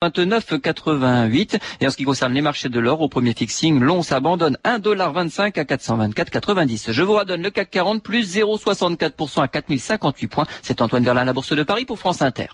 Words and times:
29,88. 0.00 1.58
Et 1.80 1.86
en 1.88 1.90
ce 1.90 1.96
qui 1.96 2.04
concerne 2.04 2.32
les 2.32 2.40
marchés 2.40 2.68
de 2.68 2.78
l'or, 2.78 3.00
au 3.00 3.08
premier 3.08 3.34
fixing, 3.34 3.80
l'on 3.80 4.04
s'abandonne 4.04 4.56
1,25$ 4.64 5.58
à 5.58 5.64
424,90. 5.64 6.92
Je 6.92 7.02
vous 7.02 7.14
redonne 7.14 7.42
le 7.42 7.50
CAC 7.50 7.68
40 7.70 8.00
plus 8.00 8.36
0,64% 8.36 9.42
à 9.42 9.48
4058 9.48 10.26
points. 10.28 10.46
C'est 10.62 10.82
Antoine 10.82 11.02
Verlin, 11.02 11.24
la 11.24 11.32
Bourse 11.32 11.52
de 11.52 11.64
Paris 11.64 11.84
pour 11.84 11.98
France 11.98 12.22
Inter. 12.22 12.46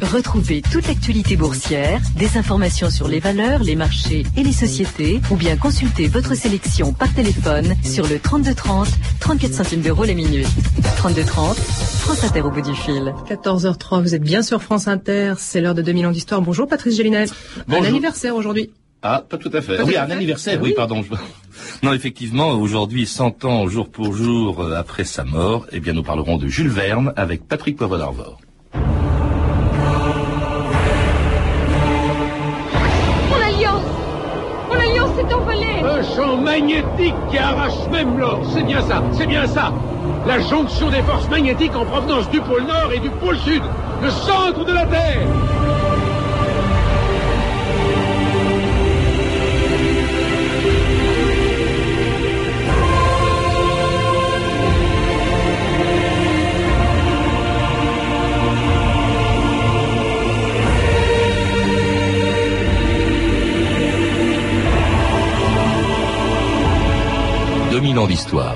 Retrouvez 0.00 0.62
toute 0.62 0.86
l'actualité 0.86 1.34
boursière, 1.34 2.00
des 2.16 2.36
informations 2.38 2.88
sur 2.88 3.08
les 3.08 3.18
valeurs, 3.18 3.64
les 3.64 3.74
marchés 3.74 4.24
et 4.36 4.44
les 4.44 4.52
sociétés, 4.52 5.20
ou 5.32 5.34
bien 5.34 5.56
consultez 5.56 6.06
votre 6.06 6.36
sélection 6.36 6.92
par 6.92 7.12
téléphone 7.12 7.74
sur 7.82 8.06
le 8.06 8.20
3230, 8.20 8.86
34 9.18 9.54
centimes 9.54 9.82
d'euros 9.82 10.04
les 10.04 10.14
minutes. 10.14 10.46
3230, 10.98 11.56
France 11.56 12.22
Inter 12.22 12.42
au 12.42 12.50
bout 12.50 12.62
du 12.62 12.76
fil. 12.76 13.12
14h03, 13.28 14.02
vous 14.02 14.14
êtes 14.14 14.22
bien 14.22 14.42
sur 14.42 14.62
France 14.62 14.86
Inter, 14.86 15.34
c'est 15.38 15.60
l'heure 15.60 15.74
de 15.74 15.82
2000 15.82 16.06
ans 16.06 16.12
d'histoire. 16.12 16.40
Bonjour 16.42 16.68
Patrice. 16.68 16.91
Un 17.68 17.84
anniversaire 17.84 18.34
aujourd'hui. 18.36 18.70
Ah, 19.02 19.24
pas 19.28 19.36
tout 19.36 19.50
à 19.52 19.60
fait. 19.60 19.82
oui, 19.82 19.96
un 19.96 20.10
anniversaire, 20.10 20.60
oui, 20.62 20.74
pardon. 20.76 21.04
Non, 21.82 21.92
effectivement, 21.92 22.50
aujourd'hui, 22.50 23.06
100 23.06 23.44
ans 23.44 23.66
jour 23.66 23.90
pour 23.90 24.14
jour 24.14 24.60
euh, 24.60 24.76
après 24.76 25.04
sa 25.04 25.24
mort, 25.24 25.66
eh 25.72 25.80
bien, 25.80 25.92
nous 25.92 26.04
parlerons 26.04 26.36
de 26.36 26.46
Jules 26.46 26.68
Verne 26.68 27.12
avec 27.16 27.46
Patrick 27.46 27.76
Poivre 27.76 27.98
d'Arvor. 27.98 28.38
Mon 33.28 33.40
alliance 33.44 33.82
Mon 34.68 34.74
alliance 34.74 35.10
s'est 35.16 35.34
envolée 35.34 35.82
Un 35.84 36.02
champ 36.14 36.36
magnétique 36.36 37.14
qui 37.30 37.38
arrache 37.38 37.88
même 37.90 38.16
l'or, 38.16 38.40
c'est 38.54 38.64
bien 38.64 38.80
ça, 38.82 39.02
c'est 39.12 39.26
bien 39.26 39.46
ça 39.46 39.72
La 40.26 40.38
jonction 40.40 40.90
des 40.90 41.02
forces 41.02 41.28
magnétiques 41.28 41.74
en 41.74 41.84
provenance 41.84 42.30
du 42.30 42.40
pôle 42.40 42.62
Nord 42.62 42.92
et 42.94 43.00
du 43.00 43.10
pôle 43.10 43.38
Sud, 43.38 43.62
le 44.02 44.10
centre 44.10 44.64
de 44.64 44.72
la 44.72 44.86
Terre 44.86 45.26
2000 67.92 67.98
ans 67.98 68.06
d'histoire. 68.06 68.54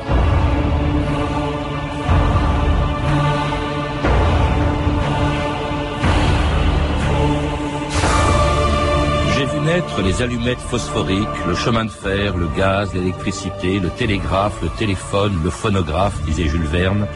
J'ai 9.35 9.45
vu 9.45 9.61
naître 9.61 10.01
les 10.03 10.23
allumettes 10.23 10.59
phosphoriques, 10.59 11.19
le 11.47 11.55
chemin 11.55 11.85
de 11.85 11.91
fer, 11.91 12.37
le 12.37 12.49
gaz, 12.57 12.95
l'électricité, 12.95 13.79
le 13.79 13.91
télégraphe, 13.91 14.63
le 14.63 14.69
téléphone, 14.71 15.39
le 15.45 15.51
phonographe, 15.51 16.23
disait 16.25 16.49
Jules 16.49 16.63
Verne, 16.63 17.07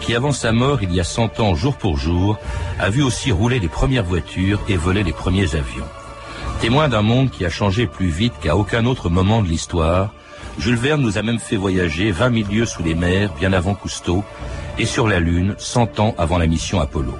qui 0.00 0.16
avant 0.16 0.32
sa 0.32 0.52
mort, 0.52 0.82
il 0.82 0.92
y 0.92 1.00
a 1.00 1.04
100 1.04 1.38
ans, 1.38 1.54
jour 1.54 1.76
pour 1.76 1.96
jour, 1.96 2.38
a 2.80 2.90
vu 2.90 3.02
aussi 3.02 3.30
rouler 3.30 3.60
les 3.60 3.68
premières 3.68 4.04
voitures 4.04 4.60
et 4.68 4.76
voler 4.76 5.04
les 5.04 5.12
premiers 5.12 5.54
avions. 5.54 5.86
Témoin 6.60 6.88
d'un 6.88 7.02
monde 7.02 7.30
qui 7.30 7.44
a 7.44 7.50
changé 7.50 7.86
plus 7.86 8.08
vite 8.08 8.34
qu'à 8.42 8.56
aucun 8.56 8.84
autre 8.84 9.08
moment 9.10 9.42
de 9.42 9.48
l'histoire, 9.48 10.12
Jules 10.58 10.74
Verne 10.74 11.02
nous 11.02 11.18
a 11.18 11.22
même 11.22 11.38
fait 11.38 11.56
voyager 11.56 12.10
20 12.10 12.34
000 12.34 12.50
lieues 12.50 12.66
sous 12.66 12.82
les 12.82 12.96
mers, 12.96 13.32
bien 13.34 13.52
avant 13.52 13.74
Cousteau, 13.74 14.24
et 14.78 14.86
sur 14.86 15.06
la 15.06 15.20
Lune, 15.20 15.54
100 15.56 16.00
ans 16.00 16.14
avant 16.18 16.36
la 16.36 16.46
mission 16.46 16.80
Apollo. 16.80 17.14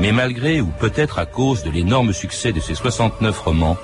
Mais 0.00 0.12
malgré, 0.12 0.60
ou 0.60 0.66
peut-être 0.66 1.18
à 1.18 1.26
cause 1.26 1.64
de 1.64 1.70
l'énorme 1.70 2.12
succès 2.12 2.52
de 2.52 2.60
ses 2.60 2.74
69 2.74 3.38
romans, 3.38 3.78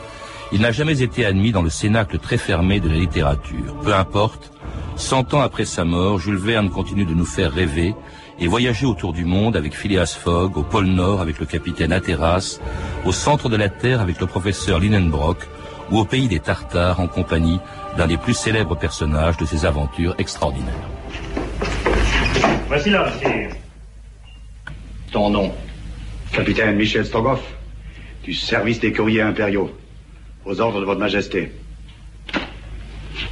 il 0.53 0.61
n'a 0.61 0.71
jamais 0.71 1.01
été 1.03 1.25
admis 1.25 1.51
dans 1.51 1.63
le 1.63 1.71
cénacle 1.71 2.19
très 2.19 2.37
fermé 2.37 2.79
de 2.79 2.89
la 2.89 2.97
littérature. 2.97 3.75
Peu 3.83 3.95
importe, 3.95 4.53
100 4.97 5.35
ans 5.35 5.41
après 5.41 5.65
sa 5.65 5.85
mort, 5.85 6.19
Jules 6.19 6.37
Verne 6.37 6.71
continue 6.71 7.07
de 7.07 7.15
nous 7.15 7.25
faire 7.25 7.53
rêver 7.53 7.95
et 8.39 8.47
voyager 8.47 8.87
autour 8.87 9.13
du 9.13 9.25
monde 9.25 9.57
avec 9.57 9.75
Phileas 9.75 10.17
Fogg, 10.23 10.57
au 10.59 10.63
pôle 10.63 10.87
Nord 10.87 11.21
avec 11.23 11.41
le 11.41 11.47
capitaine 11.47 11.93
Hatteras, 11.93 12.61
au 13.05 13.13
centre 13.13 13.49
de 13.49 13.57
la 13.57 13.71
Terre 13.71 14.01
avec 14.01 14.21
le 14.21 14.27
professeur 14.27 14.79
Linenbrock, 14.79 15.39
ou 15.91 15.99
au 15.99 16.05
pays 16.05 16.29
des 16.29 16.41
Tartares 16.41 17.01
en 17.01 17.07
compagnie 17.07 17.61
d'un 17.97 18.07
des 18.07 18.17
plus 18.17 18.35
célèbres 18.35 18.77
personnages 18.77 19.37
de 19.37 19.45
ses 19.45 19.65
aventures 19.65 20.15
extraordinaires. 20.19 20.89
Voici 22.67 22.91
là, 22.91 23.13
Ton 25.13 25.31
nom 25.31 25.55
Capitaine 26.33 26.75
Michel 26.75 27.07
Strogoff, 27.07 27.43
du 28.25 28.35
service 28.35 28.81
des 28.81 28.93
courriers 28.93 29.23
impériaux, 29.23 29.71
aux 30.45 30.61
ordres 30.61 30.81
de 30.81 30.85
votre 30.85 30.99
majesté. 30.99 31.53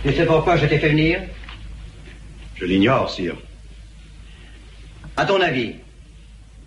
Tu 0.05 0.13
sais 0.13 0.25
pourquoi 0.25 0.57
je 0.57 0.67
t'ai 0.67 0.79
fait 0.79 0.91
venir? 0.91 1.21
Je 2.55 2.65
l'ignore, 2.65 3.11
sire. 3.11 3.35
À 5.17 5.25
ton 5.27 5.41
avis, 5.41 5.75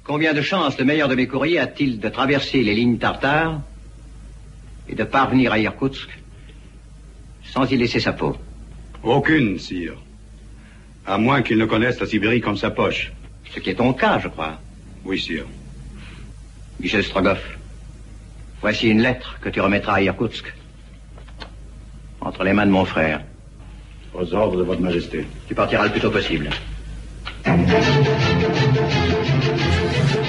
combien 0.03 0.33
de 0.33 0.41
chances 0.41 0.77
le 0.77 0.83
meilleur 0.83 1.07
de 1.07 1.15
mes 1.15 1.27
courriers 1.27 1.59
a-t-il 1.59 1.99
de 1.99 2.09
traverser 2.09 2.61
les 2.61 2.75
lignes 2.75 2.97
tartares 2.97 3.61
et 4.89 4.95
de 4.95 5.03
parvenir 5.05 5.53
à 5.53 5.59
Irkoutsk? 5.59 6.09
Sans 7.51 7.69
y 7.71 7.77
laisser 7.77 7.99
sa 7.99 8.13
peau 8.13 8.35
Aucune, 9.03 9.59
sire. 9.59 9.93
À 11.05 11.17
moins 11.17 11.41
qu'il 11.41 11.57
ne 11.57 11.65
connaisse 11.65 11.99
la 11.99 12.07
Sibérie 12.07 12.41
comme 12.41 12.57
sa 12.57 12.71
poche. 12.71 13.11
Ce 13.53 13.59
qui 13.59 13.69
est 13.69 13.75
ton 13.75 13.93
cas, 13.93 14.19
je 14.19 14.27
crois. 14.27 14.59
Oui, 15.03 15.19
sire. 15.19 15.45
Michel 16.79 17.03
Strogoff, 17.03 17.57
voici 18.61 18.89
une 18.89 19.01
lettre 19.01 19.37
que 19.39 19.49
tu 19.49 19.61
remettras 19.61 19.93
à 19.95 20.01
Irkoutsk. 20.01 20.53
Entre 22.21 22.43
les 22.43 22.53
mains 22.53 22.65
de 22.65 22.71
mon 22.71 22.85
frère. 22.85 23.21
Aux 24.13 24.33
ordres 24.33 24.57
de 24.57 24.63
votre 24.63 24.81
majesté. 24.81 25.25
Tu 25.47 25.53
partiras 25.53 25.85
le 25.85 25.91
plus 25.91 26.01
tôt 26.01 26.11
possible. 26.11 26.49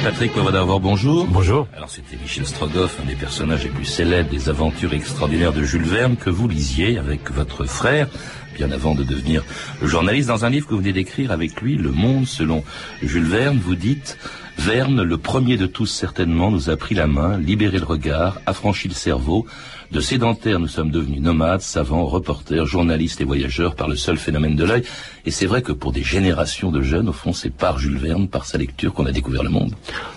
Patrick 0.06 0.34
Poivre 0.34 0.78
bonjour. 0.78 1.26
Bonjour. 1.26 1.66
Alors 1.76 1.90
c'était 1.90 2.16
Michel 2.16 2.46
Strogoff, 2.46 3.00
un 3.02 3.06
des 3.06 3.16
personnages 3.16 3.64
les 3.64 3.70
plus 3.70 3.84
célèbres 3.84 4.30
des 4.30 4.48
aventures 4.48 4.94
extraordinaires 4.94 5.52
de 5.52 5.64
Jules 5.64 5.82
Verne 5.82 6.14
que 6.14 6.30
vous 6.30 6.46
lisiez 6.46 6.96
avec 6.96 7.28
votre 7.32 7.64
frère 7.64 8.06
bien 8.54 8.70
avant 8.70 8.94
de 8.94 9.02
devenir 9.02 9.42
journaliste. 9.82 10.28
Dans 10.28 10.44
un 10.44 10.50
livre 10.50 10.68
que 10.68 10.74
vous 10.74 10.80
venez 10.80 10.92
d'écrire 10.92 11.32
avec 11.32 11.60
lui, 11.60 11.76
Le 11.76 11.90
Monde 11.90 12.24
selon 12.24 12.62
Jules 13.02 13.26
Verne, 13.26 13.58
vous 13.58 13.74
dites 13.74 14.16
Verne, 14.58 15.02
le 15.02 15.18
premier 15.18 15.56
de 15.56 15.66
tous 15.66 15.86
certainement, 15.86 16.50
nous 16.50 16.70
a 16.70 16.76
pris 16.76 16.94
la 16.94 17.06
main, 17.06 17.38
libéré 17.38 17.78
le 17.78 17.84
regard, 17.84 18.40
affranchi 18.46 18.88
le 18.88 18.94
cerveau, 18.94 19.46
de 19.92 20.00
sédentaires, 20.00 20.58
nous 20.58 20.66
sommes 20.66 20.90
devenus 20.90 21.20
nomades, 21.20 21.60
savants, 21.60 22.06
reporters, 22.06 22.66
journalistes 22.66 23.20
et 23.20 23.24
voyageurs 23.24 23.76
par 23.76 23.86
le 23.86 23.94
seul 23.94 24.16
phénomène 24.16 24.56
de 24.56 24.64
l'œil. 24.64 24.82
Et 25.26 25.30
c'est 25.30 25.46
vrai 25.46 25.62
que 25.62 25.72
pour 25.72 25.92
des 25.92 26.02
générations 26.02 26.72
de 26.72 26.82
jeunes, 26.82 27.08
au 27.08 27.12
fond, 27.12 27.32
c'est 27.32 27.50
par 27.50 27.78
Jules 27.78 27.98
Verne, 27.98 28.28
par 28.28 28.46
sa 28.46 28.58
lecture, 28.58 28.92
qu'on 28.92 29.06
a 29.06 29.12
découvert 29.12 29.44
le 29.44 29.50
monde. 29.50 29.74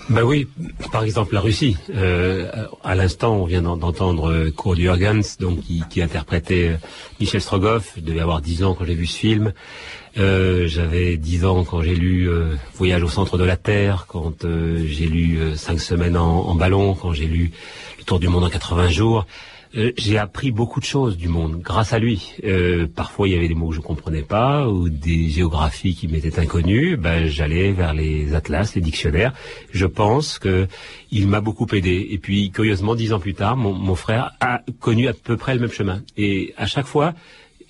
Ben 0.08 0.22
oui, 0.22 0.48
par 0.90 1.04
exemple 1.04 1.34
la 1.34 1.40
Russie. 1.40 1.76
Euh, 1.94 2.50
à 2.82 2.96
l'instant, 2.96 3.36
on 3.36 3.44
vient 3.44 3.62
d'entendre 3.62 4.30
euh, 4.30 4.50
Kurt 4.50 4.76
Jürgens, 4.76 5.36
donc 5.38 5.60
qui, 5.88 6.02
interprétait 6.02 6.70
euh, 6.70 6.76
Michel 7.20 7.40
Strogoff. 7.40 7.92
Je 7.96 8.02
devais 8.02 8.20
avoir 8.20 8.40
dix 8.40 8.64
ans 8.64 8.74
quand 8.74 8.84
j'ai 8.84 8.94
vu 8.94 9.06
ce 9.06 9.18
film. 9.18 9.52
Euh, 10.18 10.66
J'avais 10.66 11.16
dix 11.16 11.44
ans 11.44 11.64
quand 11.64 11.82
j'ai 11.82 11.94
lu 11.94 12.28
euh, 12.28 12.54
Voyage 12.74 13.02
au 13.02 13.08
centre 13.08 13.38
de 13.38 13.44
la 13.44 13.56
Terre, 13.56 14.06
quand 14.08 14.44
euh, 14.44 14.84
j'ai 14.86 15.06
lu 15.06 15.38
Cinq 15.56 15.80
semaines 15.80 16.16
en, 16.16 16.48
en, 16.48 16.54
ballon, 16.54 16.94
quand 16.94 17.12
j'ai 17.12 17.26
lu 17.26 17.52
Le 17.98 18.04
Tour 18.04 18.18
du 18.18 18.28
monde 18.28 18.44
en 18.44 18.50
80 18.50 18.88
jours. 18.88 19.26
Euh, 19.76 19.92
j'ai 19.96 20.18
appris 20.18 20.50
beaucoup 20.50 20.80
de 20.80 20.84
choses 20.84 21.16
du 21.16 21.28
monde 21.28 21.60
grâce 21.60 21.92
à 21.92 22.00
lui. 22.00 22.32
Euh, 22.44 22.88
parfois, 22.88 23.28
il 23.28 23.34
y 23.34 23.36
avait 23.36 23.46
des 23.46 23.54
mots 23.54 23.68
que 23.68 23.76
je 23.76 23.80
comprenais 23.80 24.22
pas 24.22 24.66
ou 24.66 24.88
des 24.88 25.28
géographies 25.28 25.94
qui 25.94 26.08
m'étaient 26.08 26.40
inconnues. 26.40 26.96
Ben, 26.96 27.26
j'allais 27.28 27.70
vers 27.70 27.94
les 27.94 28.34
atlas, 28.34 28.74
les 28.74 28.80
dictionnaires. 28.80 29.32
Je 29.70 29.86
pense 29.86 30.40
que 30.40 30.66
il 31.12 31.28
m'a 31.28 31.40
beaucoup 31.40 31.68
aidé. 31.72 32.08
Et 32.10 32.18
puis, 32.18 32.50
curieusement, 32.50 32.96
dix 32.96 33.12
ans 33.12 33.20
plus 33.20 33.34
tard, 33.34 33.56
mon, 33.56 33.72
mon 33.72 33.94
frère 33.94 34.32
a 34.40 34.62
connu 34.80 35.06
à 35.06 35.12
peu 35.12 35.36
près 35.36 35.54
le 35.54 35.60
même 35.60 35.70
chemin. 35.70 36.02
Et 36.16 36.52
à 36.56 36.66
chaque 36.66 36.86
fois, 36.86 37.14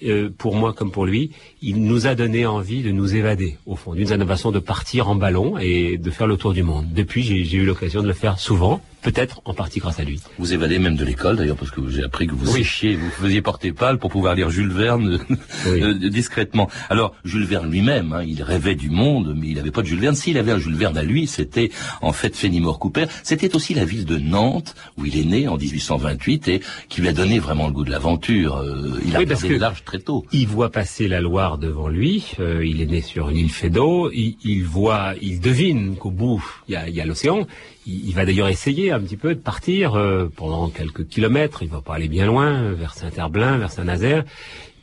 euh, 0.05 0.31
pour 0.37 0.55
moi 0.55 0.73
comme 0.73 0.91
pour 0.91 1.07
lui, 1.07 1.31
il 1.63 1.83
nous 1.83 2.07
a 2.07 2.15
donné 2.15 2.47
envie 2.47 2.83
de 2.83 2.91
nous 2.91 3.15
évader, 3.15 3.59
au 3.67 3.77
fond, 3.77 3.95
d'une 3.95 4.27
façon 4.27 4.51
de 4.51 4.59
partir 4.59 5.09
en 5.09 5.15
ballon 5.15 5.59
et 5.59 5.99
de 5.99 6.11
faire 6.11 6.27
le 6.27 6.37
tour 6.37 6.53
du 6.53 6.63
monde. 6.63 6.87
Depuis, 6.93 7.23
j'ai 7.23 7.57
eu 7.57 7.65
l'occasion 7.65 8.03
de 8.03 8.09
le 8.09 8.15
faire 8.15 8.39
souvent, 8.39 8.81
peut-être 9.03 9.41
en 9.45 9.55
partie 9.55 9.81
grâce 9.81 10.01
à 10.01 10.05
lui. 10.05 10.21
Vous 10.39 10.53
évadez 10.53 10.79
même 10.79 10.97
de 10.97 11.05
l'école 11.05 11.37
d'ailleurs, 11.37 11.57
parce 11.57 11.71
que 11.71 11.89
j'ai 11.89 12.05
appris 12.05 12.27
que 12.27 12.35
vous 12.35 12.51
oui. 12.53 12.59
séchiez, 12.59 12.97
vous 12.97 13.11
faisiez 13.11 13.43
porter 13.43 13.73
pâle 13.73 13.99
pour 13.99 14.11
pouvoir 14.11 14.35
lire 14.35 14.51
Jules 14.51 14.73
Verne 14.73 15.21
oui. 15.67 15.83
Euh, 15.83 16.09
discrètement. 16.09 16.69
Alors, 16.89 17.15
Jules 17.25 17.45
Verne 17.45 17.71
lui-même, 17.71 18.13
hein, 18.13 18.23
il 18.27 18.43
rêvait 18.43 18.75
du 18.75 18.91
monde, 18.91 19.35
mais 19.37 19.49
il 19.49 19.57
n'avait 19.57 19.71
pas 19.71 19.83
de 19.83 19.87
Jules 19.87 20.01
Verne. 20.01 20.15
S'il 20.15 20.39
avait 20.39 20.53
un 20.53 20.59
Jules 20.59 20.77
Verne 20.77 20.97
à 20.99 21.03
lui, 21.03 21.27
c'était 21.27 21.71
en 22.01 22.13
fait 22.13 22.37
Fenimore 22.37 22.79
Cooper. 22.79 23.07
C'était 23.23 23.55
aussi 23.57 23.75
la 23.75 23.85
ville 23.85 24.05
de 24.05 24.19
Nantes, 24.19 24.75
où 24.97 25.07
il 25.07 25.19
est 25.19 25.25
né 25.25 25.49
en 25.49 25.57
1828 25.57 26.49
et 26.49 26.61
qui 26.89 27.01
lui 27.01 27.09
a 27.09 27.13
donné 27.13 27.39
vraiment 27.39 27.67
le 27.67 27.73
goût 27.73 27.85
de 27.85 27.91
l'aventure. 27.91 28.57
Euh, 28.57 29.01
il 29.05 29.17
a 29.17 29.21
oui, 29.21 29.59
large 29.59 29.85
très 29.85 29.99
tôt. 29.99 30.25
Il 30.33 30.47
voit 30.47 30.71
passer 30.71 31.09
la 31.09 31.21
Loire 31.21 31.59
devant 31.59 31.89
lui, 31.89 32.25
euh, 32.41 32.65
il 32.65 32.81
est 32.81 32.87
né 32.87 33.01
sur 33.01 33.29
une 33.29 33.37
île 33.37 33.51
fait 33.51 33.71
d'eau, 33.71 34.11
il, 34.13 34.37
il, 34.45 34.65
voit, 34.65 35.15
il 35.21 35.41
devine 35.41 35.97
qu'au 35.97 36.11
bout, 36.11 36.45
il 36.69 36.73
y 36.73 37.01
a, 37.01 37.03
a 37.03 37.07
l'océan, 37.07 37.47
il, 37.87 38.13
va 38.15 38.25
d'ailleurs 38.25 38.49
essayer 38.49 38.93
un 38.93 39.01
petit 39.01 39.17
peu 39.17 39.35
de 39.35 39.41
partir 39.41 40.01
pendant 40.37 40.69
quelques 40.69 41.07
kilomètres. 41.09 41.63
Il 41.63 41.69
va 41.69 41.81
pas 41.81 41.95
aller 41.95 42.09
bien 42.09 42.27
loin, 42.27 42.73
vers 42.73 42.95
Saint-Herblain, 42.95 43.59
vers 43.59 43.73
Saint-Nazaire. 43.73 44.25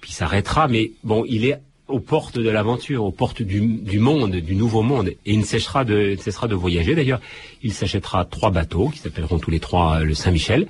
Puis 0.01 0.11
il 0.11 0.13
s'arrêtera. 0.13 0.67
Mais 0.67 0.91
bon, 1.03 1.23
il 1.27 1.45
est 1.45 1.59
aux 1.87 1.99
portes 1.99 2.37
de 2.37 2.49
l'aventure, 2.49 3.05
aux 3.05 3.11
portes 3.11 3.41
du, 3.41 3.99
monde, 3.99 4.35
du 4.35 4.55
nouveau 4.55 4.81
monde. 4.81 5.09
Et 5.09 5.33
il 5.33 5.39
ne 5.39 5.45
cessera 5.45 5.85
de, 5.85 6.17
cessera 6.19 6.47
de 6.47 6.55
voyager. 6.55 6.95
D'ailleurs, 6.95 7.21
il 7.63 7.73
s'achètera 7.73 8.25
trois 8.25 8.51
bateaux 8.51 8.89
qui 8.89 8.99
s'appelleront 8.99 9.39
tous 9.39 9.51
les 9.51 9.59
trois 9.59 10.01
le 10.01 10.13
Saint-Michel. 10.13 10.67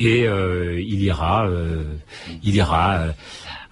Et 0.00 0.24
il 0.24 1.02
ira, 1.02 1.48
il 2.42 2.54
ira 2.54 3.14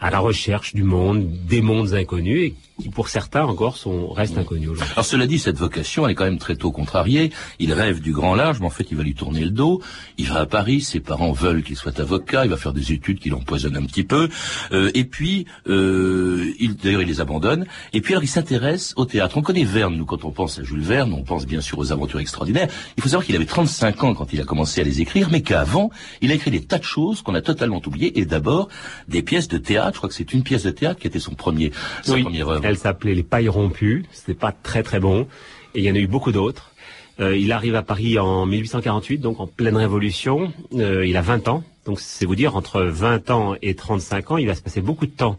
à 0.00 0.10
la 0.10 0.18
recherche 0.18 0.74
du 0.74 0.82
monde, 0.82 1.28
des 1.46 1.60
mondes 1.60 1.94
inconnus, 1.94 2.52
qui 2.78 2.88
pour 2.88 3.08
certains 3.08 3.44
encore 3.44 3.76
sont, 3.76 4.08
restent 4.08 4.38
inconnus 4.38 4.70
aujourd'hui. 4.70 4.92
Alors 4.94 5.04
cela 5.04 5.26
dit, 5.26 5.38
cette 5.38 5.58
vocation, 5.58 6.06
elle 6.06 6.12
est 6.12 6.14
quand 6.14 6.24
même 6.24 6.38
très 6.38 6.56
tôt 6.56 6.70
contrariée. 6.70 7.32
Il 7.58 7.72
rêve 7.72 8.00
du 8.00 8.12
grand 8.12 8.34
large, 8.34 8.60
mais 8.60 8.66
en 8.66 8.70
fait, 8.70 8.86
il 8.90 8.96
va 8.96 9.02
lui 9.02 9.14
tourner 9.14 9.44
le 9.44 9.50
dos. 9.50 9.82
Il 10.16 10.26
va 10.26 10.40
à 10.40 10.46
Paris, 10.46 10.80
ses 10.80 11.00
parents 11.00 11.32
veulent 11.32 11.62
qu'il 11.62 11.76
soit 11.76 11.98
avocat, 12.00 12.44
il 12.44 12.50
va 12.50 12.56
faire 12.56 12.72
des 12.72 12.92
études 12.92 13.18
qui 13.18 13.30
l'empoisonnent 13.30 13.76
un 13.76 13.84
petit 13.84 14.04
peu. 14.04 14.28
Euh, 14.72 14.90
et 14.94 15.04
puis, 15.04 15.46
euh, 15.68 16.52
il, 16.60 16.76
d'ailleurs, 16.76 17.02
il 17.02 17.08
les 17.08 17.20
abandonne. 17.20 17.66
Et 17.92 18.00
puis, 18.00 18.14
alors, 18.14 18.24
il 18.24 18.28
s'intéresse 18.28 18.94
au 18.96 19.04
théâtre. 19.04 19.36
On 19.36 19.42
connaît 19.42 19.64
Verne, 19.64 19.96
nous, 19.96 20.06
quand 20.06 20.24
on 20.24 20.30
pense 20.30 20.58
à 20.58 20.62
Jules 20.62 20.80
Verne, 20.80 21.12
on 21.12 21.22
pense 21.22 21.46
bien 21.46 21.60
sûr 21.60 21.78
aux 21.78 21.92
aventures 21.92 22.20
extraordinaires. 22.20 22.68
Il 22.96 23.02
faut 23.02 23.08
savoir 23.08 23.24
qu'il 23.24 23.34
avait 23.34 23.46
35 23.46 24.04
ans 24.04 24.14
quand 24.14 24.32
il 24.32 24.40
a 24.40 24.44
commencé 24.44 24.80
à 24.80 24.84
les 24.84 25.00
écrire, 25.00 25.28
mais 25.30 25.42
qu'avant, 25.42 25.90
il 26.20 26.30
a 26.30 26.34
écrit 26.34 26.50
des 26.50 26.62
tas 26.62 26.78
de 26.78 26.84
choses 26.84 27.22
qu'on 27.22 27.34
a 27.34 27.42
totalement 27.42 27.82
oubliées. 27.84 28.18
Et 28.18 28.24
d'abord, 28.24 28.68
des 29.08 29.22
pièces 29.22 29.48
de 29.48 29.58
théâtre. 29.58 29.94
Je 29.94 29.98
crois 29.98 30.08
que 30.08 30.14
c'est 30.14 30.32
une 30.32 30.42
pièce 30.42 30.62
de 30.62 30.70
théâtre 30.70 31.00
qui 31.00 31.06
était 31.06 31.18
son 31.18 31.34
premier, 31.34 31.72
sa 32.02 32.16
première 32.16 32.48
œuvre. 32.48 32.67
Elle 32.68 32.76
s'appelait 32.76 33.14
Les 33.14 33.22
Pailles 33.22 33.48
Rompues. 33.48 34.04
C'était 34.12 34.34
pas 34.34 34.52
très 34.52 34.82
très 34.82 35.00
bon. 35.00 35.26
Et 35.74 35.78
il 35.78 35.84
y 35.84 35.90
en 35.90 35.94
a 35.94 35.98
eu 35.98 36.06
beaucoup 36.06 36.32
d'autres. 36.32 36.72
Euh, 37.18 37.34
il 37.34 37.50
arrive 37.50 37.74
à 37.74 37.82
Paris 37.82 38.18
en 38.18 38.44
1848, 38.44 39.18
donc 39.18 39.40
en 39.40 39.46
pleine 39.46 39.76
révolution. 39.76 40.52
Euh, 40.74 41.06
il 41.06 41.16
a 41.16 41.22
20 41.22 41.48
ans. 41.48 41.64
Donc 41.88 42.00
c'est 42.00 42.26
vous 42.26 42.36
dire, 42.36 42.54
entre 42.54 42.82
20 42.82 43.30
ans 43.30 43.54
et 43.62 43.74
35 43.74 44.32
ans, 44.32 44.36
il 44.36 44.46
va 44.46 44.54
se 44.54 44.60
passer 44.60 44.82
beaucoup 44.82 45.06
de 45.06 45.10
temps. 45.10 45.38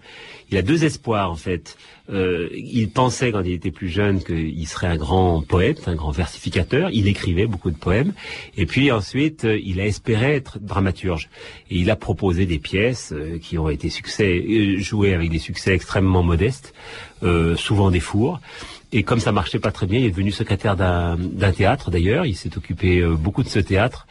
Il 0.49 0.57
a 0.57 0.63
deux 0.63 0.83
espoirs 0.83 1.29
en 1.29 1.35
fait. 1.35 1.77
Euh, 2.11 2.49
il 2.55 2.89
pensait 2.89 3.31
quand 3.31 3.41
il 3.41 3.51
était 3.51 3.69
plus 3.69 3.87
jeune 3.87 4.23
qu'il 4.23 4.67
serait 4.67 4.87
un 4.87 4.97
grand 4.97 5.43
poète, 5.47 5.87
un 5.87 5.93
grand 5.93 6.09
versificateur. 6.09 6.89
Il 6.91 7.07
écrivait 7.07 7.45
beaucoup 7.45 7.69
de 7.69 7.77
poèmes. 7.77 8.13
Et 8.57 8.65
puis 8.65 8.91
ensuite, 8.91 9.45
euh, 9.45 9.59
il 9.63 9.79
a 9.79 9.85
espéré 9.85 10.33
être 10.33 10.57
dramaturge. 10.57 11.29
Et 11.69 11.75
il 11.77 11.91
a 11.91 11.95
proposé 11.95 12.47
des 12.47 12.57
pièces 12.57 13.13
euh, 13.13 13.37
qui 13.37 13.59
ont 13.59 13.69
été 13.69 13.89
succès, 13.89 14.79
jouées 14.79 15.13
avec 15.13 15.29
des 15.29 15.37
succès 15.37 15.75
extrêmement 15.75 16.23
modestes, 16.23 16.73
souvent 17.57 17.91
des 17.91 17.99
fours. 17.99 18.39
Et 18.91 19.03
comme 19.03 19.19
ça 19.19 19.31
marchait 19.31 19.59
pas 19.59 19.71
très 19.71 19.85
bien, 19.85 19.99
il 19.99 20.05
est 20.05 20.09
devenu 20.09 20.31
secrétaire 20.31 20.75
d'un 20.75 21.51
théâtre 21.55 21.91
d'ailleurs. 21.91 22.25
Il 22.25 22.35
s'est 22.35 22.57
occupé 22.57 23.05
beaucoup 23.05 23.43
de 23.43 23.49
ce 23.49 23.59
théâtre. 23.59 24.07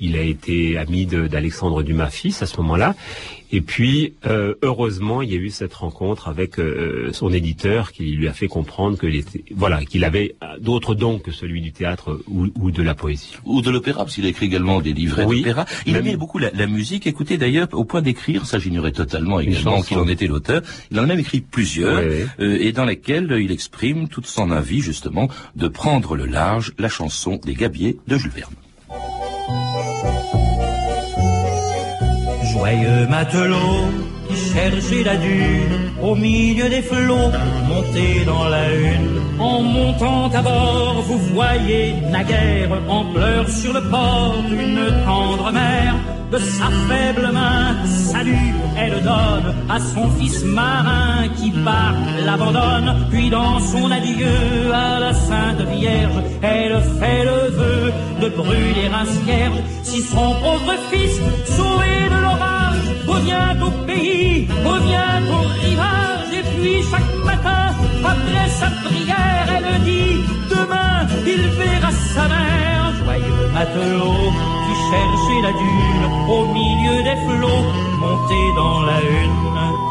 Il 0.00 0.16
a 0.16 0.22
été 0.22 0.76
ami 0.78 1.06
d'Alexandre 1.06 1.82
Dumas 1.82 2.10
fils 2.10 2.42
à 2.42 2.46
ce 2.46 2.56
moment-là. 2.58 2.94
Et 3.52 3.60
puis, 3.60 4.14
euh, 4.26 4.54
heureusement, 4.62 5.22
il 5.22 5.32
y 5.32 5.34
a 5.34 5.38
eu 5.38 5.50
cette 5.50 5.74
rencontre 5.74 6.28
avec 6.28 6.58
euh, 6.60 7.10
son 7.12 7.32
éditeur 7.32 7.90
qui 7.90 8.04
lui 8.12 8.28
a 8.28 8.32
fait 8.32 8.46
comprendre 8.46 8.96
que 8.96 9.08
voilà, 9.56 9.84
qu'il 9.84 10.04
avait 10.04 10.36
d'autres 10.60 10.94
dons 10.94 11.18
que 11.18 11.32
celui 11.32 11.60
du 11.60 11.72
théâtre 11.72 12.20
ou, 12.28 12.70
de 12.70 12.82
la 12.82 12.94
poésie. 12.94 13.34
Ou 13.44 13.60
de 13.60 13.70
l'opéra, 13.70 14.04
parce 14.04 14.14
qu'il 14.14 14.24
a 14.26 14.28
écrit 14.28 14.46
également 14.46 14.80
des 14.80 14.92
livrets 14.92 15.26
d'opéra. 15.26 15.64
Il 15.86 15.96
aimait 15.96 16.16
beaucoup 16.16 16.38
la, 16.38 16.66
musique. 16.66 17.06
Écoutez, 17.08 17.38
d'ailleurs, 17.38 17.66
au 17.72 17.84
point 17.84 18.02
d'écrire, 18.02 18.46
ça 18.46 18.60
j'ignorais 18.60 18.92
totalement 18.92 19.40
également 19.40 19.82
qu'il 19.82 19.98
en 19.98 20.06
était 20.06 20.28
l'auteur. 20.28 20.62
Il 20.92 21.00
en 21.00 21.04
a 21.04 21.06
même 21.06 21.18
écrit 21.18 21.40
plusieurs, 21.40 21.98
euh, 21.98 22.58
et 22.60 22.70
dans 22.70 22.84
lesquels 22.84 23.36
il 23.40 23.50
exprime 23.50 24.08
toute 24.08 24.26
son 24.26 24.52
envie, 24.52 24.80
justement, 24.80 25.28
de 25.56 25.66
prendre 25.66 26.14
le 26.14 26.26
large, 26.26 26.72
la 26.78 26.88
chanson 26.88 27.40
des 27.44 27.54
Gabiers 27.54 27.98
de 28.06 28.16
Jules 28.16 28.30
Verne. 28.30 28.54
Joyeux 32.60 33.06
matelot 33.08 33.88
qui 34.28 34.36
cherchez 34.52 35.02
la 35.02 35.16
dune 35.16 35.92
au 36.02 36.14
milieu 36.14 36.68
des 36.68 36.82
flots, 36.82 37.32
montez 37.66 38.22
dans 38.26 38.48
la 38.48 38.70
une. 38.74 39.18
En 39.38 39.62
montant 39.62 40.28
à 40.28 40.42
bord, 40.42 41.00
vous 41.08 41.18
voyez 41.32 41.94
naguère 42.10 42.70
en 42.86 43.06
pleurs 43.14 43.48
sur 43.48 43.72
le 43.72 43.80
port 43.88 44.44
une 44.52 45.04
tendre 45.06 45.50
mère. 45.52 45.94
De 46.30 46.38
sa 46.38 46.68
faible 46.88 47.32
main, 47.32 47.74
salut, 47.86 48.54
elle 48.78 49.02
donne 49.02 49.54
à 49.68 49.80
son 49.80 50.08
fils 50.10 50.44
marin 50.44 51.26
qui 51.38 51.50
part, 51.50 51.96
l'abandonne. 52.26 52.94
Puis 53.10 53.30
dans 53.30 53.58
son 53.58 53.90
adieu 53.90 54.72
à 54.72 55.00
la 55.00 55.12
Sainte 55.14 55.62
Vierge, 55.72 56.22
elle 56.42 56.80
fait 57.00 57.24
le 57.24 57.40
vœu 57.58 57.92
de 58.20 58.28
brûler 58.28 58.88
un 58.92 59.06
cierge. 59.06 59.60
Si 59.82 60.02
son 60.02 60.34
pauvre 60.42 60.74
fils, 60.90 61.16
sauvé 61.46 61.94
de 62.04 62.22
l'orage, 62.22 62.29
revient 63.40 63.62
au 63.62 63.70
pays, 63.86 64.48
revient 64.64 65.22
au 65.36 65.42
rivage, 65.62 66.32
et 66.38 66.42
puis 66.42 66.82
chaque 66.90 67.14
matin, 67.24 67.74
après 68.04 68.48
sa 68.60 68.68
prière, 68.84 69.48
elle 69.56 69.82
dit, 69.84 70.24
demain, 70.50 71.06
il 71.26 71.42
verra 71.58 71.90
sa 71.90 72.28
mère. 72.28 72.92
Joyeux 73.04 73.48
matelot, 73.54 74.32
qui 74.64 74.74
cherchait 74.88 75.42
la 75.46 75.52
dune 75.62 76.06
au 76.28 76.46
milieu 76.52 77.02
des 77.02 77.18
flots, 77.26 77.64
monté 78.00 78.40
dans 78.56 78.82
la 78.82 78.98
une. 79.00 79.89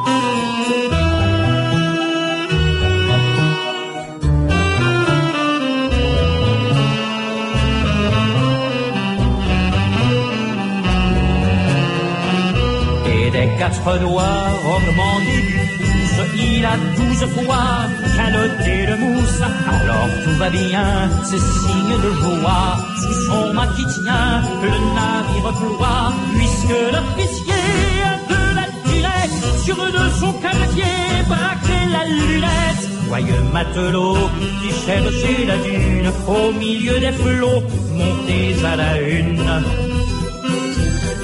Quatre 13.60 14.00
doigts 14.00 14.50
pouce, 14.90 16.28
il 16.38 16.66
a 16.66 16.76
douze 16.96 17.26
fois 17.36 17.68
canoté 18.16 18.86
de 18.90 18.96
mousse. 19.04 19.42
Alors 19.76 20.10
tout 20.24 20.38
va 20.40 20.50
bien, 20.50 21.10
c'est 21.26 21.44
signe 21.58 21.96
de 22.06 22.12
joie. 22.22 22.78
Sous 23.02 23.18
son 23.28 23.54
mât 23.54 23.68
qui 23.76 23.86
tient, 23.86 24.42
le 24.64 24.72
navire 24.98 25.52
ploie, 25.60 26.14
puisque 26.36 26.78
l'officier 26.94 27.66
a 28.12 28.16
de 28.32 28.42
la 28.58 28.68
durée 28.86 29.30
sur 29.66 29.76
de 29.76 30.06
son 30.20 30.34
quartier 30.46 30.96
braqué 31.28 31.80
la 31.96 32.04
lunette. 32.18 32.84
Joyeux 33.08 33.44
matelot 33.54 34.30
qui 34.62 34.70
cherchait 34.86 35.46
la 35.46 35.58
dune 35.58 36.12
au 36.28 36.52
milieu 36.54 36.98
des 37.00 37.12
flots, 37.12 37.64
montez 37.98 38.56
à 38.72 38.76
la 38.78 39.02
une. 39.02 39.99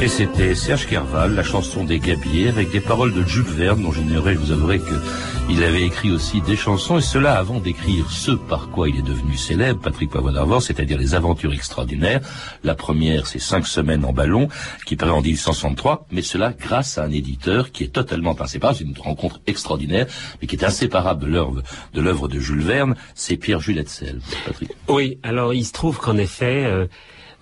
Et 0.06 0.08
c'était 0.08 0.54
Serge 0.54 0.86
Kerval, 0.86 1.34
la 1.34 1.42
chanson 1.42 1.84
des 1.84 1.98
Gabiers, 1.98 2.50
avec 2.50 2.70
des 2.70 2.80
paroles 2.80 3.12
de 3.12 3.24
Jules 3.24 3.42
Verne, 3.42 3.82
dont 3.82 3.92
j'ignorais, 3.92 4.36
je 4.36 4.38
vous 4.38 4.52
avouerai 4.52 4.80
qu'il 4.80 5.64
avait 5.64 5.82
écrit 5.82 6.12
aussi 6.12 6.42
des 6.42 6.56
chansons, 6.56 7.00
et 7.00 7.02
cela 7.02 7.40
avant 7.40 7.60
d'écrire 7.60 8.12
ce 8.12 8.30
par 8.30 8.70
quoi 8.70 8.88
il 8.88 9.00
est 9.00 9.02
devenu 9.02 9.36
célèbre, 9.36 9.82
Patrick 9.82 10.12
Poivre 10.12 10.62
c'est-à-dire 10.62 11.00
les 11.00 11.16
aventures 11.16 11.52
extraordinaires. 11.54 12.22
La 12.64 12.76
première, 12.76 13.26
c'est 13.26 13.40
Cinq 13.40 13.66
semaines 13.66 14.06
en 14.06 14.14
ballon, 14.14 14.48
qui 14.86 14.96
paraît 14.96 15.10
en 15.10 15.24
1863, 15.24 16.06
mais 16.12 16.22
cela 16.22 16.54
grâce 16.54 17.00
à 17.00 17.06
un 17.06 17.12
éditeur 17.12 17.72
qui 17.72 17.84
est 17.84 17.92
totalement 17.92 18.40
inséparable, 18.40 18.78
c'est 18.78 18.86
une 18.86 18.96
rencontre 18.96 19.42
extraordinaire, 19.48 20.06
mais 20.40 20.48
qui 20.48 20.56
est 20.56 20.64
inséparable 20.64 21.24
de 21.24 22.02
l'œuvre 22.02 22.28
de, 22.28 22.40
Jules 22.40 22.62
Verne, 22.62 22.94
c'est 23.16 23.38
Pierre-Jules 23.38 23.80
Hetzel, 23.80 24.20
Patrick. 24.46 24.70
Oui, 24.88 25.18
alors 25.24 25.56
il 25.56 25.66
se 25.66 25.74
trouve 25.74 25.98
qu'en 25.98 26.18
effet, 26.18 26.64
euh, 26.64 26.86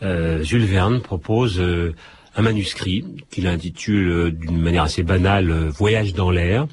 euh, 0.01 0.41
Jules 0.43 0.63
Verne 0.63 1.01
propose... 1.01 1.59
Euh, 1.59 1.93
un 2.35 2.41
manuscrit 2.41 3.05
qu'il 3.29 3.47
intitule 3.47 4.09
euh, 4.09 4.31
d'une 4.31 4.59
manière 4.59 4.83
assez 4.83 5.03
banale 5.03 5.51
euh, 5.51 5.69
Voyage 5.69 6.13
dans 6.13 6.31
l'air, 6.31 6.67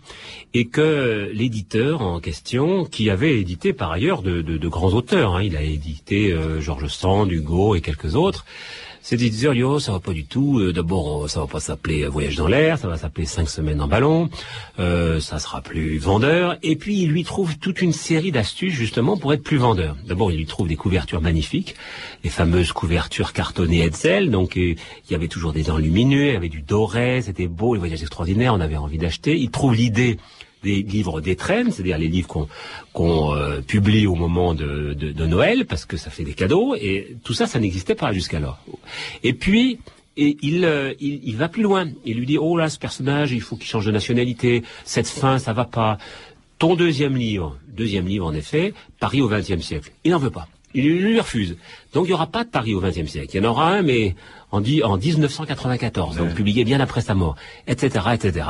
et 0.54 0.66
que 0.66 1.30
l'éditeur 1.32 2.02
en 2.02 2.20
question, 2.20 2.84
qui 2.84 3.10
avait 3.10 3.38
édité 3.38 3.72
par 3.72 3.92
ailleurs 3.92 4.22
de, 4.22 4.68
grands 4.68 4.92
auteurs, 4.92 5.36
hein, 5.36 5.42
il 5.42 5.56
a 5.56 5.62
édité 5.62 6.32
euh, 6.32 6.60
Georges 6.60 6.88
Sand, 6.88 7.30
Hugo 7.30 7.74
et 7.74 7.80
quelques 7.80 8.16
autres, 8.16 8.44
cet 9.10 9.22
éditeur 9.22 9.54
dit, 9.54 9.64
oh, 9.64 9.80
ça 9.80 9.90
va 9.90 9.98
pas 9.98 10.12
du 10.12 10.24
tout. 10.24 10.60
Euh, 10.60 10.72
d'abord, 10.72 11.28
ça 11.28 11.40
va 11.40 11.48
pas 11.48 11.58
s'appeler 11.58 12.06
Voyage 12.06 12.36
dans 12.36 12.46
l'air, 12.46 12.78
ça 12.78 12.86
va 12.86 12.96
s'appeler 12.96 13.26
Cinq 13.26 13.48
semaines 13.48 13.80
en 13.80 13.88
ballon. 13.88 14.30
Euh, 14.78 15.18
ça 15.18 15.40
sera 15.40 15.62
plus 15.62 15.98
vendeur. 15.98 16.56
Et 16.62 16.76
puis, 16.76 17.00
il 17.00 17.10
lui 17.10 17.24
trouve 17.24 17.58
toute 17.58 17.82
une 17.82 17.92
série 17.92 18.30
d'astuces, 18.30 18.72
justement, 18.72 19.16
pour 19.16 19.32
être 19.32 19.42
plus 19.42 19.56
vendeur. 19.56 19.96
D'abord, 20.06 20.30
il 20.30 20.36
lui 20.36 20.46
trouve 20.46 20.68
des 20.68 20.76
couvertures 20.76 21.20
magnifiques, 21.20 21.74
les 22.22 22.30
fameuses 22.30 22.70
couvertures 22.70 23.32
cartonnées 23.32 23.84
Hetzel. 23.84 24.30
Donc, 24.30 24.56
euh, 24.56 24.76
il 25.08 25.12
y 25.12 25.16
avait 25.16 25.26
toujours 25.26 25.52
des 25.52 25.64
lumineux, 25.76 26.28
il 26.28 26.34
y 26.34 26.36
avait 26.36 26.48
du 26.48 26.62
doré, 26.62 27.20
c'était 27.20 27.48
beau, 27.48 27.74
les 27.74 27.80
voyages 27.80 28.02
extraordinaires, 28.02 28.54
on 28.54 28.60
avait 28.60 28.76
envie 28.76 28.98
d'acheter. 28.98 29.36
Il 29.36 29.50
trouve 29.50 29.74
l'idée 29.74 30.18
des 30.62 30.82
livres 30.82 31.20
d'étrennes, 31.20 31.70
c'est-à-dire 31.70 31.98
les 31.98 32.08
livres 32.08 32.48
qu'on 32.92 33.34
euh, 33.34 33.60
publie 33.60 34.06
au 34.06 34.14
moment 34.14 34.54
de, 34.54 34.94
Noël, 35.26 35.66
parce 35.66 35.84
que 35.84 35.96
ça 35.96 36.10
fait 36.10 36.24
des 36.24 36.34
cadeaux, 36.34 36.74
et 36.74 37.16
tout 37.24 37.34
ça, 37.34 37.46
ça 37.46 37.58
n'existait 37.58 37.94
pas 37.94 38.12
jusqu'alors. 38.12 38.58
Et 39.22 39.32
puis, 39.32 39.78
et 40.16 40.36
il, 40.42 40.64
euh, 40.64 40.92
il, 41.00 41.20
il, 41.24 41.36
va 41.36 41.48
plus 41.48 41.62
loin. 41.62 41.88
Il 42.04 42.18
lui 42.18 42.26
dit, 42.26 42.38
oh 42.38 42.56
là, 42.56 42.68
ce 42.68 42.78
personnage, 42.78 43.32
il 43.32 43.40
faut 43.40 43.56
qu'il 43.56 43.66
change 43.66 43.86
de 43.86 43.92
nationalité, 43.92 44.62
cette 44.84 45.08
fin, 45.08 45.38
ça 45.38 45.52
va 45.52 45.64
pas. 45.64 45.98
Ton 46.58 46.74
deuxième 46.74 47.16
livre, 47.16 47.56
deuxième 47.68 48.06
livre 48.06 48.26
en 48.26 48.34
effet, 48.34 48.74
Paris 48.98 49.22
au 49.22 49.28
XXe 49.28 49.62
siècle. 49.62 49.92
Il 50.04 50.10
n'en 50.10 50.18
veut 50.18 50.30
pas. 50.30 50.48
Il 50.74 50.84
lui 50.84 51.18
refuse. 51.18 51.56
Donc 51.92 52.04
il 52.06 52.08
n'y 52.08 52.14
aura 52.14 52.28
pas 52.28 52.44
de 52.44 52.50
Paris 52.50 52.74
au 52.74 52.80
XXe 52.80 53.06
siècle. 53.06 53.30
Il 53.34 53.42
y 53.42 53.46
en 53.46 53.50
aura 53.50 53.68
un, 53.72 53.82
mais 53.82 54.14
en, 54.52 54.58
en 54.58 54.96
1994, 54.96 56.16
donc 56.16 56.34
publié 56.34 56.64
bien 56.64 56.80
après 56.80 57.00
sa 57.00 57.14
mort, 57.14 57.36
etc., 57.66 58.06
etc. 58.14 58.46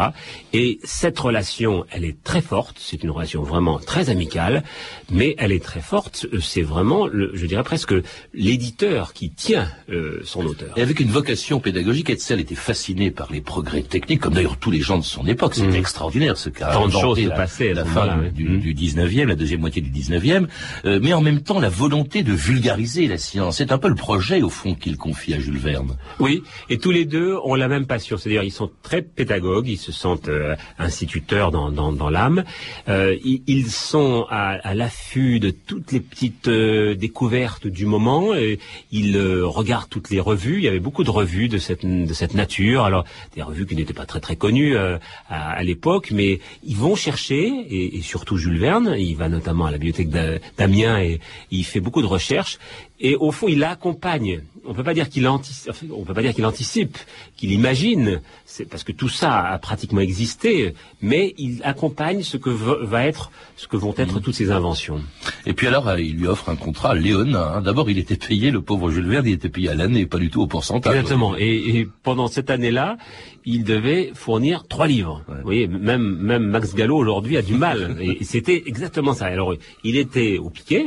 Et 0.53 0.79
cette 0.83 1.19
relation, 1.19 1.85
elle 1.91 2.05
est 2.05 2.23
très 2.23 2.41
forte. 2.41 2.77
C'est 2.79 3.03
une 3.03 3.11
relation 3.11 3.43
vraiment 3.43 3.79
très 3.79 4.09
amicale, 4.11 4.63
mais 5.11 5.35
elle 5.39 5.53
est 5.53 5.63
très 5.63 5.81
forte. 5.81 6.27
C'est 6.41 6.63
vraiment, 6.63 7.07
le, 7.07 7.33
je 7.35 7.47
dirais 7.47 7.63
presque, 7.63 7.95
l'éditeur 8.33 9.13
qui 9.13 9.31
tient 9.31 9.69
euh, 9.91 10.21
son 10.25 10.45
auteur. 10.47 10.77
Et 10.79 10.83
avec 10.83 11.01
une 11.01 11.11
vocation 11.11 11.61
pédagogique, 11.61 12.11
Hetzel 12.11 12.41
était 12.41 12.55
fasciné 12.55 13.11
par 13.11 13.31
les 13.31 13.41
progrès 13.41 13.83
techniques, 13.83 14.21
comme 14.21 14.35
d'ailleurs 14.35 14.57
tous 14.57 14.71
les 14.71 14.81
gens 14.81 14.99
de 14.99 15.05
son 15.05 15.27
époque. 15.27 15.55
C'était 15.55 15.69
mmh. 15.69 15.77
extraordinaire 15.77 16.37
ce 16.37 16.49
qu'a 16.49 16.73
Tant 16.73 16.87
de 16.87 16.93
choses 16.93 17.23
se 17.23 17.29
passaient 17.29 17.71
à 17.71 17.75
la 17.75 17.85
fin 17.85 18.19
du, 18.35 18.49
mmh. 18.49 18.61
du, 18.61 18.75
19e, 18.75 19.25
la 19.25 19.37
deuxième 19.37 19.61
moitié 19.61 19.83
du 19.83 19.91
19e, 19.91 20.47
euh, 20.85 20.99
mais 21.03 21.13
en 21.13 21.21
même 21.21 21.43
temps 21.43 21.61
la 21.61 21.69
volonté 21.69 22.23
de 22.23 22.33
vulgariser 22.33 23.07
la 23.07 23.19
C'est 23.51 23.73
un 23.73 23.79
peu 23.79 23.89
le 23.89 23.95
projet, 23.95 24.43
au 24.43 24.51
fond, 24.51 24.75
qu'il 24.75 24.97
confie 24.97 25.35
à 25.35 25.39
Jules 25.39 25.59
Verne. 25.59 25.97
Oui, 26.19 26.43
et 26.69 26.79
tous 26.79 26.91
les 26.91 27.05
deux 27.05 27.37
ont 27.45 27.55
la 27.55 27.69
même 27.69 27.87
passion, 27.87 28.17
c'est-à-dire 28.17 28.43
ils 28.43 28.51
sont 28.51 28.71
très 28.83 29.03
pédagogues, 29.03 29.69
ils 29.69 29.79
se 29.79 29.93
sentent 29.93 30.29
euh, 30.29 30.57
instituteurs 30.79 31.51
dans, 31.51 31.71
dans, 31.71 31.93
dans 31.93 32.11
l'âme, 32.11 32.45
euh, 32.89 33.17
ils, 33.25 33.71
sont 33.71 34.27
à, 34.31 34.59
à 34.63 34.75
l'affût 34.75 35.39
de 35.39 35.51
toutes 35.51 35.93
les 35.93 36.01
petites 36.01 36.49
euh, 36.49 36.95
découvertes 36.95 37.67
du 37.67 37.87
moment, 37.87 38.35
et 38.35 38.59
ils 38.91 39.17
euh, 39.17 39.47
regardent 39.47 39.89
toutes 39.89 40.11
les 40.11 40.21
revues, 40.21 40.57
il 40.57 40.65
y 40.65 40.69
avait 40.69 40.81
beaucoup 40.81 41.05
de 41.05 41.11
revues 41.11 41.49
de 41.49 41.59
cette, 41.59 41.85
de 41.87 42.13
cette 42.13 42.35
nature, 42.35 42.85
alors 42.85 43.05
des 43.35 43.43
revues 43.43 43.67
qui 43.67 43.77
n'étaient 43.77 43.95
pas 43.95 44.07
très 44.07 44.21
très 44.21 44.37
connues 44.37 44.77
à, 44.77 44.99
à 45.29 45.63
l'époque, 45.63 46.11
mais 46.11 46.41
ils 46.65 46.77
vont 46.77 46.97
chercher, 46.97 47.47
et, 47.47 47.97
et, 47.99 48.03
surtout 48.03 48.37
Jules 48.37 48.59
Verne, 48.59 48.95
il 48.99 49.15
va 49.15 49.29
notamment 49.29 49.67
à 49.67 49.71
la 49.71 49.79
bibliothèque 49.79 50.11
d'Amiens 50.59 51.01
et 51.01 51.21
il 51.51 51.65
fait 51.65 51.81
beaucoup 51.81 52.03
de 52.03 52.07
recherches, 52.07 52.59
et 53.01 53.17
au 53.17 53.33
fond, 53.33 53.49
il 53.49 53.65
accompagne. 53.65 54.43
On 54.67 54.75
peut 54.75 54.85
pas 54.85 54.95
dire 54.95 55.09
qu'il 55.09 55.27
anticipe, 55.27 55.73
on 55.91 56.05
peut 56.05 56.15
pas 56.15 56.23
dire 56.23 56.35
qu'il 56.35 56.45
anticipe, 56.45 56.99
qu'il 57.37 57.53
imagine, 57.53 58.21
c'est 58.45 58.65
parce 58.65 58.85
que 58.85 58.93
tout 58.93 59.09
ça 59.09 59.41
a 59.41 59.59
pratiquement 59.59 60.01
existé, 60.01 60.75
mais 61.01 61.35
il 61.39 61.61
accompagne 61.65 62.23
ce 62.23 62.37
que 62.37 62.51
va 62.51 63.07
être, 63.07 63.31
ce 63.57 63.67
que 63.67 63.77
vont 63.77 63.95
être 63.97 64.19
mmh. 64.19 64.23
toutes 64.23 64.35
ces 64.35 64.51
inventions. 64.51 65.01
Et 65.47 65.55
puis 65.55 65.67
alors, 65.67 65.99
il 65.99 66.17
lui 66.17 66.27
offre 66.27 66.49
un 66.49 66.57
contrat 66.57 66.95
léonin. 66.95 67.53
Hein. 67.55 67.61
D'abord, 67.63 67.89
il 67.91 67.99
était 67.99 68.17
payé, 68.17 68.51
le 68.51 68.61
pauvre 68.61 68.91
Jules 68.91 69.09
Verne, 69.09 69.27
il 69.27 69.33
était 69.33 69.49
payé 69.49 69.71
à 69.71 69.75
l'année, 69.75 70.07
pas 70.07 70.19
du 70.19 70.31
tout 70.31 70.43
au 70.43 70.47
pourcentage. 70.47 70.95
Exactement. 70.95 71.37
Et, 71.37 71.79
et 71.79 71.89
pendant 72.03 72.29
cette 72.29 72.51
année-là, 72.51 72.97
il 73.45 73.65
devait 73.65 74.13
fournir 74.15 74.67
trois 74.69 74.87
livres. 74.87 75.25
Vous 75.29 75.43
voyez, 75.43 75.67
même 75.67 76.17
même 76.21 76.45
Max 76.45 76.75
Gallo 76.75 76.97
aujourd'hui 76.97 77.37
a 77.37 77.43
du 77.43 77.55
mal. 77.55 77.97
et 78.01 78.25
c'était 78.25 78.63
exactement 78.67 79.15
ça. 79.15 79.27
Alors, 79.27 79.55
il 79.85 79.97
était 79.97 80.39
au 80.39 80.51
piquet, 80.51 80.85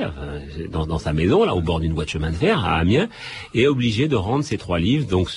dans, 0.69 0.85
dans 0.85 0.99
sa 0.99 1.13
maison, 1.13 1.43
là, 1.45 1.55
au 1.55 1.61
bord 1.61 1.79
d'une 1.79 1.93
voie 1.93 2.05
de 2.05 2.09
chemin 2.09 2.31
de 2.31 2.35
fer, 2.35 2.63
à 2.63 2.77
Amiens, 2.77 3.09
et 3.53 3.62
obligé 3.67 4.07
de 4.07 4.15
rendre 4.15 4.43
ces 4.43 4.57
trois 4.57 4.79
livres. 4.79 5.07
Donc, 5.07 5.29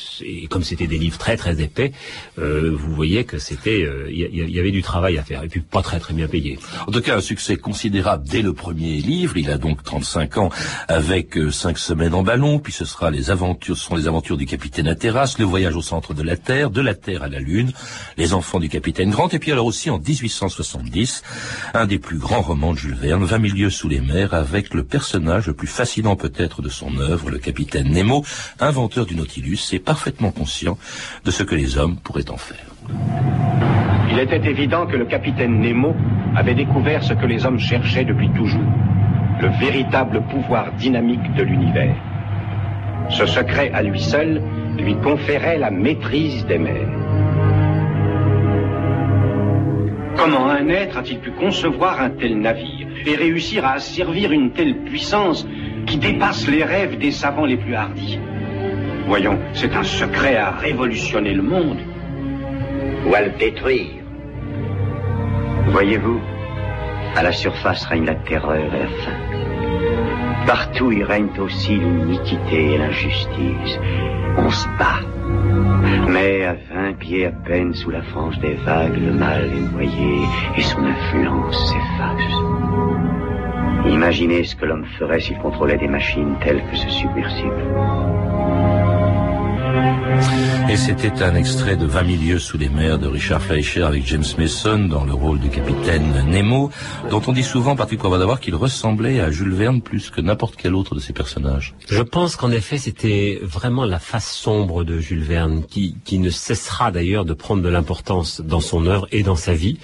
comme 0.51 0.65
c'était 0.65 0.87
des 0.87 0.99
livres 0.99 1.19
très 1.19 1.37
très 1.37 1.61
épais, 1.61 1.93
euh, 2.39 2.75
vous 2.75 2.95
voyez 2.95 3.25
que 3.25 3.39
c'était, 3.39 3.83
euh, 3.83 4.11
il 4.11 4.51
y, 4.51 4.59
avait 4.59 4.71
du 4.71 4.83
travail 4.83 5.19
à 5.19 5.23
faire, 5.23 5.43
et 5.43 5.49
puis 5.49 5.61
pas 5.61 5.83
très 5.83 5.99
très 5.99 6.15
bien 6.15 6.29
payé. 6.29 6.59
En 6.87 6.93
tout 6.93 7.01
cas, 7.01 7.17
un 7.17 7.21
succès 7.21 7.57
considérable 7.57 8.25
dès 8.29 8.43
le 8.43 8.53
premier 8.53 8.97
livre. 8.97 9.37
Il 9.37 9.51
a 9.51 9.59
donc 9.59 9.83
35 9.83 10.39
ans 10.39 10.51
avec 10.89 11.37
euh, 11.37 11.51
cinq 11.51 11.79
semaines 11.79 12.15
en 12.15 12.23
ballon, 12.23 12.59
puis 12.59 12.73
ce 12.73 12.85
sera 12.85 13.11
les 13.11 13.31
aventures, 13.31 13.77
ce 13.77 13.95
les 13.97 14.09
aventures 14.09 14.37
du 14.37 14.47
capitaine 14.47 14.89
à 14.89 14.95
terrasse, 14.95 15.39
le 15.39 15.45
voyage 15.45 15.77
au 15.77 15.83
centre 15.83 16.13
de 16.13 16.23
la 16.23 16.37
Terre, 16.37 16.71
de 16.71 16.81
la 16.81 16.95
Terre 16.95 17.23
à 17.23 17.29
la 17.29 17.39
Lune, 17.39 17.73
Les 18.17 18.35
enfants 18.35 18.61
du 18.61 18.69
capitaine 18.69 19.11
Grant, 19.11 19.29
et 19.29 19.39
puis 19.39 19.53
alors 19.53 19.67
aussi 19.67 19.91
en 19.91 19.99
1870, 19.99 21.23
un 21.75 21.87
des 21.87 21.99
plus 21.99 22.19
grands 22.19 22.43
romans 22.43 22.73
de 22.73 22.79
Jules 22.79 22.95
Verne, 22.95 23.25
20 23.25 23.39
milieux 23.39 23.71
sous 23.71 23.89
les 23.89 24.01
mers, 24.01 24.35
avec 24.35 24.75
le 24.75 24.85
personnage 24.85 25.47
le 25.47 25.55
plus 25.55 25.67
fascinant 25.67 26.17
peut-être 26.17 26.63
de 26.63 26.69
son 26.69 26.99
œuvre, 26.99 27.31
le 27.31 27.39
capitaine 27.39 27.91
Nemo, 27.91 28.16
inventeur 28.61 29.07
du 29.07 29.17
Nautilus 29.17 29.59
et 29.73 29.79
parfaitement 29.79 30.31
conscient 30.31 30.79
de 31.25 31.31
ce 31.31 31.43
que 31.43 31.55
les 31.55 31.79
hommes 31.79 31.97
pourraient 31.97 32.31
en 32.31 32.37
faire. 32.37 32.67
Il 34.11 34.19
était 34.19 34.49
évident 34.49 34.87
que 34.87 34.97
le 34.97 35.05
capitaine 35.05 35.61
Nemo 35.61 35.95
avait 36.37 36.55
découvert 36.55 37.03
ce 37.03 37.15
que 37.15 37.27
les 37.27 37.45
hommes 37.45 37.59
cherchaient 37.59 38.05
depuis 38.05 38.31
toujours, 38.31 38.71
le 39.41 39.49
véritable 39.59 40.23
pouvoir 40.31 40.73
dynamique 40.73 41.35
de 41.35 41.43
l'univers. 41.43 41.97
Ce 43.11 43.27
secret 43.27 43.71
à 43.73 43.83
lui 43.83 44.01
seul 44.01 44.43
lui 44.79 44.97
conférait 44.97 45.59
la 45.59 45.71
maîtrise 45.71 46.45
des 46.47 46.59
mers. 46.59 46.89
Comment 50.17 50.49
un 50.49 50.69
être 50.69 50.97
a-t-il 50.97 51.21
pu 51.21 51.31
concevoir 51.33 52.01
un 52.01 52.11
tel 52.11 52.41
navire 52.41 52.89
et 53.07 53.17
réussir 53.17 53.65
à 53.65 53.75
asservir 53.75 54.33
une 54.33 54.51
telle 54.51 54.79
puissance 54.79 55.47
qui 55.87 55.99
dépasse 55.99 56.49
les 56.49 56.65
rêves 56.65 56.99
des 56.99 57.13
savants 57.13 57.47
les 57.47 57.57
plus 57.57 57.75
hardis 57.75 58.19
Voyons, 59.07 59.39
c'est 59.53 59.75
un 59.75 59.85
secret 59.85 60.37
à 60.37 60.51
révolutionner 60.51 61.33
le 61.33 61.43
monde 61.43 61.79
ou 63.07 63.15
à 63.15 63.21
le 63.23 63.31
détruire. 63.39 64.03
Voyez-vous, 65.69 66.21
à 67.15 67.23
la 67.23 67.31
surface 67.31 67.85
règne 67.87 68.05
la 68.05 68.17
terreur 68.17 68.57
et 68.57 68.79
la 68.79 68.89
faim. 68.89 69.37
Partout 70.47 70.91
il 70.91 71.05
règne 71.05 71.29
aussi 71.39 71.77
l'iniquité 71.77 72.75
et 72.75 72.79
l'injustice. 72.79 73.79
On 74.39 74.51
se 74.51 74.67
bat. 74.79 75.01
Mais 76.09 76.45
à 76.45 76.55
vingt 76.55 76.93
pieds 76.99 77.27
à 77.27 77.31
peine 77.31 77.75
sous 77.75 77.91
la 77.91 78.03
frange 78.03 78.39
des 78.41 78.55
vagues, 78.55 78.97
le 78.97 79.13
mal 79.13 79.45
est 79.45 79.73
noyé 79.73 80.21
et 80.57 80.63
son 80.63 80.85
influence 80.85 81.69
s'efface. 81.69 83.36
Imaginez 83.89 84.45
ce 84.45 84.57
que 84.57 84.65
l'homme 84.65 84.87
ferait 84.99 85.21
s'il 85.21 85.39
contrôlait 85.39 85.79
des 85.79 85.89
machines 85.89 86.37
telles 86.43 86.63
que 86.71 86.77
ce 86.77 86.89
submersible. 86.89 87.63
Et 90.69 90.77
c'était 90.77 91.23
un 91.23 91.37
extrait 91.37 91.77
de 91.77 91.87
20 91.87 92.03
milieux 92.03 92.39
sous 92.41 92.59
les 92.59 92.69
mers 92.69 92.99
de 92.99 93.07
Richard 93.07 93.41
Fleischer 93.41 93.83
avec 93.83 94.05
James 94.07 94.25
Mason 94.37 94.79
dans 94.81 95.05
le 95.05 95.15
rôle 95.15 95.39
du 95.39 95.49
capitaine 95.49 96.25
Nemo, 96.29 96.71
dont 97.09 97.23
on 97.29 97.33
dit 97.33 97.45
souvent, 97.45 97.77
Patrick 97.77 98.03
d'avoir 98.03 98.41
qu'il 98.41 98.57
ressemblait 98.57 99.21
à 99.21 99.31
Jules 99.31 99.55
Verne 99.55 99.81
plus 99.81 100.11
que 100.11 100.21
n'importe 100.21 100.57
quel 100.57 100.75
autre 100.75 100.95
de 100.97 101.01
ses 101.01 101.13
personnages. 101.13 101.75
Je 101.89 102.03
pense 102.03 102.35
qu'en 102.35 102.51
effet, 102.51 102.79
c'était 102.79 103.39
vraiment 103.43 103.85
la 103.85 104.01
face 104.01 104.31
sombre 104.31 104.83
de 104.83 104.99
Jules 104.99 105.23
Verne, 105.23 105.63
qui, 105.69 105.97
qui 106.05 106.19
ne 106.19 106.31
cessera 106.31 106.91
d'ailleurs 106.91 107.25
de 107.25 107.35
prendre 107.35 107.63
de 107.63 107.69
l'importance 107.69 108.41
dans 108.41 108.61
son 108.61 108.87
œuvre 108.87 109.07
et 109.13 109.23
dans 109.23 109.37
sa 109.37 109.55
vie. 109.55 109.79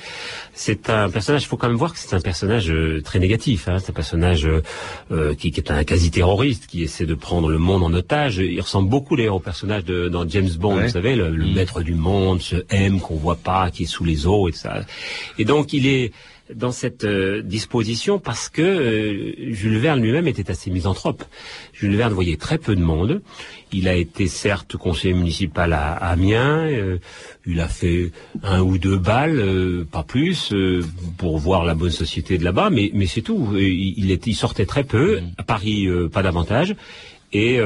C'est 0.55 0.91
un 0.91 1.09
personnage, 1.09 1.45
il 1.45 1.47
faut 1.47 1.57
quand 1.57 1.69
même 1.69 1.79
voir 1.79 1.93
que 1.93 1.99
c'est 1.99 2.15
un 2.15 2.21
personnage 2.21 2.71
euh, 2.71 3.01
très 3.03 3.19
négatif. 3.19 3.69
Hein. 3.69 3.79
C'est 3.79 3.91
un 3.91 3.95
personnage 3.95 4.47
euh, 4.47 4.63
euh, 5.11 5.35
qui, 5.35 5.51
qui, 5.51 5.61
est 5.61 5.71
un 5.71 5.83
quasi-terroriste, 5.83 6.67
qui 6.67 6.83
essaie 6.83 7.07
de 7.07 7.15
prendre 7.15 7.49
le 7.49 7.59
monde 7.59 7.83
en 7.83 7.93
otage. 7.95 8.37
Il 8.37 8.61
ressemble 8.61 8.91
beaucoup 8.91 9.17
d'ailleurs 9.17 9.37
au 9.37 9.41
personnage 9.41 9.85
de, 9.85 10.09
dans 10.09 10.29
James 10.29 10.51
Bond, 10.59 10.81
vous 10.81 10.89
savez, 10.89 11.17
le, 11.17 11.31
mm. 11.31 11.55
maître 11.55 11.83
du 11.83 11.95
monde, 11.95 12.43
ce 12.43 12.57
M 12.69 13.01
qu'on 13.01 13.17
voit 13.17 13.37
pas, 13.37 13.71
qui 13.71 13.85
est 13.85 13.87
sous 13.87 14.05
les 14.05 14.27
eaux 14.27 14.49
et 14.49 14.53
ça. 14.53 14.81
Et 15.39 15.45
donc 15.47 15.73
il 15.73 15.87
est 15.87 16.13
dans 16.55 16.73
cette 16.73 17.05
euh, 17.05 17.43
disposition 17.43 18.19
parce 18.19 18.49
que 18.49 18.63
euh, 18.63 19.53
Jules 19.53 19.79
Verne 19.79 20.01
lui-même 20.01 20.27
était 20.27 20.51
assez 20.51 20.71
misanthrope. 20.71 21.25
Jules 21.73 21.97
Verne 21.97 22.13
voyait 22.13 22.37
très 22.37 22.59
peu 22.59 22.75
de 22.75 22.81
monde. 22.81 23.23
Il 23.73 23.89
a 23.89 23.95
été 23.95 24.27
certes 24.27 24.77
conseiller 24.77 25.15
municipal 25.15 25.73
à, 25.73 25.93
Amiens. 25.95 26.67
Euh, 26.69 26.99
il 27.47 27.61
a 27.61 27.69
fait 27.69 28.13
un 28.43 28.61
ou 28.61 28.79
deux 28.79 28.99
balles, 28.99 29.85
pas 29.91 30.03
plus, 30.03 30.55
pour 31.17 31.39
voir 31.39 31.65
la 31.65 31.75
bonne 31.75 31.91
société 31.91 32.39
de 32.39 32.45
là-bas, 32.45 32.71
mais, 32.71 32.91
mais 32.95 33.07
c'est 33.07 33.23
tout. 33.23 33.57
Il, 33.57 34.11
était, 34.11 34.31
il 34.31 34.35
sortait 34.35 34.67
très 34.67 34.85
peu. 34.85 35.21
Mm. 35.21 35.31
À 35.39 35.43
Paris, 35.43 35.89
pas 36.13 36.23
davantage. 36.23 36.77
Et 37.33 37.59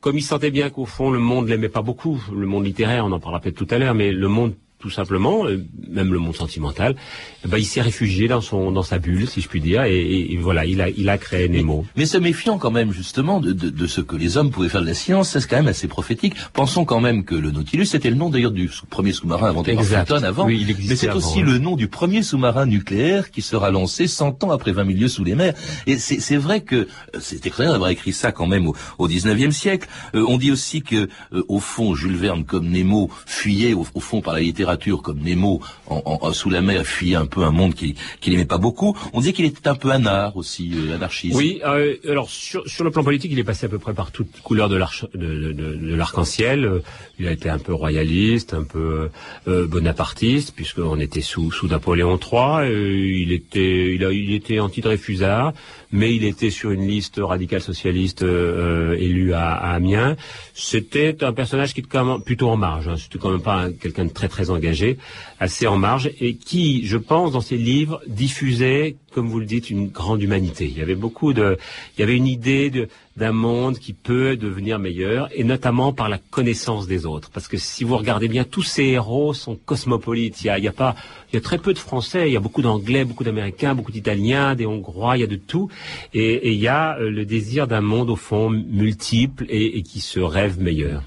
comme 0.00 0.16
il 0.16 0.22
sentait 0.22 0.50
bien 0.50 0.70
qu'au 0.70 0.86
fond 0.86 1.10
le 1.10 1.18
monde 1.18 1.48
l'aimait 1.48 1.68
pas 1.68 1.82
beaucoup, 1.82 2.20
le 2.34 2.46
monde 2.46 2.64
littéraire, 2.64 3.04
on 3.04 3.12
en 3.12 3.20
parlera 3.20 3.40
peut-être 3.40 3.56
tout 3.56 3.66
à 3.70 3.78
l'heure, 3.78 3.94
mais 3.94 4.10
le 4.10 4.28
monde 4.28 4.54
tout 4.78 4.90
simplement, 4.90 5.46
euh, 5.46 5.64
même 5.88 6.12
le 6.12 6.18
monde 6.18 6.36
sentimental, 6.36 6.96
eh 7.44 7.48
ben, 7.48 7.56
il 7.56 7.64
s'est 7.64 7.80
réfugié 7.80 8.28
dans 8.28 8.42
son 8.42 8.70
dans 8.70 8.82
sa 8.82 8.98
bulle, 8.98 9.26
si 9.26 9.40
je 9.40 9.48
puis 9.48 9.60
dire, 9.60 9.84
et, 9.84 10.36
voilà, 10.38 10.66
il 10.66 10.82
a 10.82 10.90
il 10.90 11.08
a 11.08 11.16
créé 11.16 11.48
Nemo. 11.48 11.86
Mais, 11.96 12.02
mais 12.02 12.06
se 12.06 12.18
méfiant 12.18 12.58
quand 12.58 12.70
même 12.70 12.92
justement 12.92 13.40
de, 13.40 13.52
de, 13.52 13.70
de, 13.70 13.86
ce 13.86 14.02
que 14.02 14.16
les 14.16 14.36
hommes 14.36 14.50
pouvaient 14.50 14.68
faire 14.68 14.82
de 14.82 14.86
la 14.86 14.94
science, 14.94 15.30
c'est 15.30 15.48
quand 15.48 15.56
même 15.56 15.68
assez 15.68 15.88
prophétique. 15.88 16.34
Pensons 16.52 16.84
quand 16.84 17.00
même 17.00 17.24
que 17.24 17.34
le 17.34 17.50
Nautilus, 17.50 17.86
c'était 17.86 18.10
le 18.10 18.16
nom 18.16 18.28
d'ailleurs 18.28 18.50
du 18.50 18.70
premier 18.90 19.12
sous-marin 19.12 19.48
inventé 19.48 19.74
par 19.74 19.84
Fulton 19.84 20.22
avant, 20.22 20.44
oui, 20.44 20.76
mais 20.88 20.96
c'est 20.96 21.10
aussi 21.10 21.40
le 21.40 21.58
nom 21.58 21.76
du 21.76 21.88
premier 21.88 22.22
sous-marin 22.22 22.66
nucléaire 22.66 23.30
qui 23.30 23.40
sera 23.40 23.70
lancé 23.70 24.06
100 24.06 24.44
ans 24.44 24.50
après 24.50 24.72
20 24.72 24.84
milieux 24.84 25.08
sous 25.08 25.24
les 25.24 25.34
mers. 25.34 25.54
Et 25.86 25.96
c'est 25.98 26.36
vrai 26.36 26.60
que 26.60 26.76
euh, 26.76 26.86
c'est 27.18 27.46
extraordinaire 27.46 27.72
d'avoir 27.72 27.90
écrit 27.90 28.12
ça 28.12 28.30
quand 28.30 28.46
même 28.46 28.66
au, 28.66 28.76
au 28.98 29.08
19e 29.08 29.52
siècle. 29.52 29.88
Euh, 30.14 30.24
on 30.28 30.36
dit 30.36 30.50
aussi 30.50 30.82
que 30.82 31.08
au 31.48 31.60
fond, 31.60 31.94
Jules 31.94 32.16
Verne 32.16 32.44
comme 32.44 32.68
Nemo 32.68 33.10
fuyait 33.24 33.72
au, 33.72 33.86
au 33.94 34.00
fond 34.00 34.20
par 34.20 34.34
la 34.34 34.40
littérature 34.40 34.65
littérature 34.66 35.02
comme 35.02 35.20
Nemo 35.20 35.60
en, 35.86 36.32
sous 36.32 36.50
la 36.50 36.60
mer 36.60 36.84
fuyait 36.84 37.16
un 37.16 37.26
peu 37.26 37.42
un 37.42 37.50
monde 37.50 37.74
qu'il 37.74 37.94
n'aimait 38.26 38.44
pas 38.44 38.58
beaucoup. 38.58 38.96
On 39.12 39.20
disait 39.20 39.32
qu'il 39.32 39.44
était 39.44 39.68
un 39.68 39.74
peu 39.74 39.90
anard 39.90 40.36
aussi, 40.36 40.72
euh, 40.74 40.94
anarchiste. 40.94 41.36
Oui, 41.36 41.60
euh, 41.64 41.94
alors 42.08 42.28
sur, 42.28 42.64
le 42.80 42.90
plan 42.90 43.04
politique, 43.04 43.30
il 43.32 43.38
est 43.38 43.44
passé 43.44 43.66
à 43.66 43.68
peu 43.68 43.78
près 43.78 43.94
par 43.94 44.10
toutes 44.10 44.40
couleurs 44.42 44.68
de 44.68 44.76
l'arc-en-ciel. 44.76 46.82
il 47.18 47.28
a 47.28 47.32
été 47.32 47.48
un 47.48 47.58
peu 47.58 47.72
royaliste, 47.72 48.54
un 48.54 48.64
peu 48.64 49.10
bonapartiste, 49.46 50.52
puisqu'on 50.54 50.98
était 50.98 51.20
sous, 51.20 51.52
sous 51.52 51.68
Napoléon 51.68 52.18
III. 52.18 52.72
il 52.72 53.32
était, 53.32 53.94
il, 53.94 54.04
a, 54.04 54.12
il 54.12 54.34
était 54.34 54.58
anti-Dreyfusard 54.58 55.52
mais 55.92 56.14
il 56.14 56.24
était 56.24 56.50
sur 56.50 56.70
une 56.70 56.86
liste 56.86 57.20
radicale 57.22 57.60
socialiste 57.60 58.22
euh, 58.22 58.92
euh 58.92 58.96
élue 58.98 59.32
à, 59.32 59.54
Amiens. 59.54 60.16
C'était 60.54 61.24
un 61.24 61.32
personnage 61.32 61.74
qui 61.74 61.80
était 61.80 61.88
quand 61.88 62.04
même 62.04 62.22
plutôt 62.22 62.48
en 62.48 62.56
marge. 62.56 62.88
Hein. 62.88 62.96
C'était 62.96 63.18
quand 63.18 63.30
même 63.30 63.42
pas 63.42 63.70
quelqu'un 63.70 64.04
de 64.04 64.12
très 64.12 64.28
très 64.28 64.50
engagé, 64.56 64.98
assez 65.38 65.66
en 65.66 65.78
marge, 65.78 66.10
et 66.20 66.34
qui, 66.34 66.86
je 66.86 66.96
pense, 66.96 67.32
dans 67.32 67.40
ses 67.40 67.56
livres, 67.56 68.00
diffusait, 68.06 68.96
comme 69.12 69.28
vous 69.28 69.40
le 69.40 69.46
dites, 69.46 69.70
une 69.70 69.88
grande 69.88 70.22
humanité. 70.22 70.66
Il 70.66 70.76
y 70.76 70.82
avait 70.82 70.94
beaucoup 70.94 71.32
de, 71.32 71.56
il 71.96 72.00
y 72.00 72.02
avait 72.02 72.16
une 72.16 72.26
idée 72.26 72.70
de, 72.70 72.88
d'un 73.16 73.32
monde 73.32 73.78
qui 73.78 73.92
peut 73.92 74.36
devenir 74.36 74.78
meilleur, 74.78 75.28
et 75.34 75.44
notamment 75.44 75.92
par 75.92 76.08
la 76.08 76.18
connaissance 76.18 76.86
des 76.86 77.06
autres. 77.06 77.30
Parce 77.30 77.48
que 77.48 77.56
si 77.56 77.84
vous 77.84 77.96
regardez 77.96 78.28
bien, 78.28 78.44
tous 78.44 78.62
ces 78.62 78.84
héros 78.84 79.32
sont 79.34 79.56
cosmopolites. 79.56 80.42
Il 80.42 80.48
y 80.48 80.50
a, 80.50 80.58
il 80.58 80.64
y 80.64 80.68
a 80.68 80.72
pas, 80.72 80.94
il 81.32 81.36
y 81.36 81.38
a 81.38 81.40
très 81.40 81.58
peu 81.58 81.72
de 81.72 81.78
Français. 81.78 82.28
Il 82.28 82.32
y 82.32 82.36
a 82.36 82.40
beaucoup 82.40 82.62
d'Anglais, 82.62 83.04
beaucoup 83.04 83.24
d'Américains, 83.24 83.74
beaucoup 83.74 83.92
d'Italiens, 83.92 84.54
des 84.54 84.66
Hongrois. 84.66 85.16
Il 85.16 85.20
y 85.20 85.24
a 85.24 85.28
de 85.28 85.36
tout, 85.36 85.70
et, 86.14 86.52
il 86.52 86.60
y 86.60 86.68
a 86.68 86.98
euh, 86.98 87.10
le 87.10 87.24
désir 87.24 87.66
d'un 87.66 87.80
monde 87.80 88.10
au 88.10 88.16
fond 88.16 88.50
multiple 88.50 89.46
et, 89.48 89.78
et 89.78 89.82
qui 89.82 90.00
se 90.00 90.20
rêve 90.20 90.60
meilleur. 90.60 91.02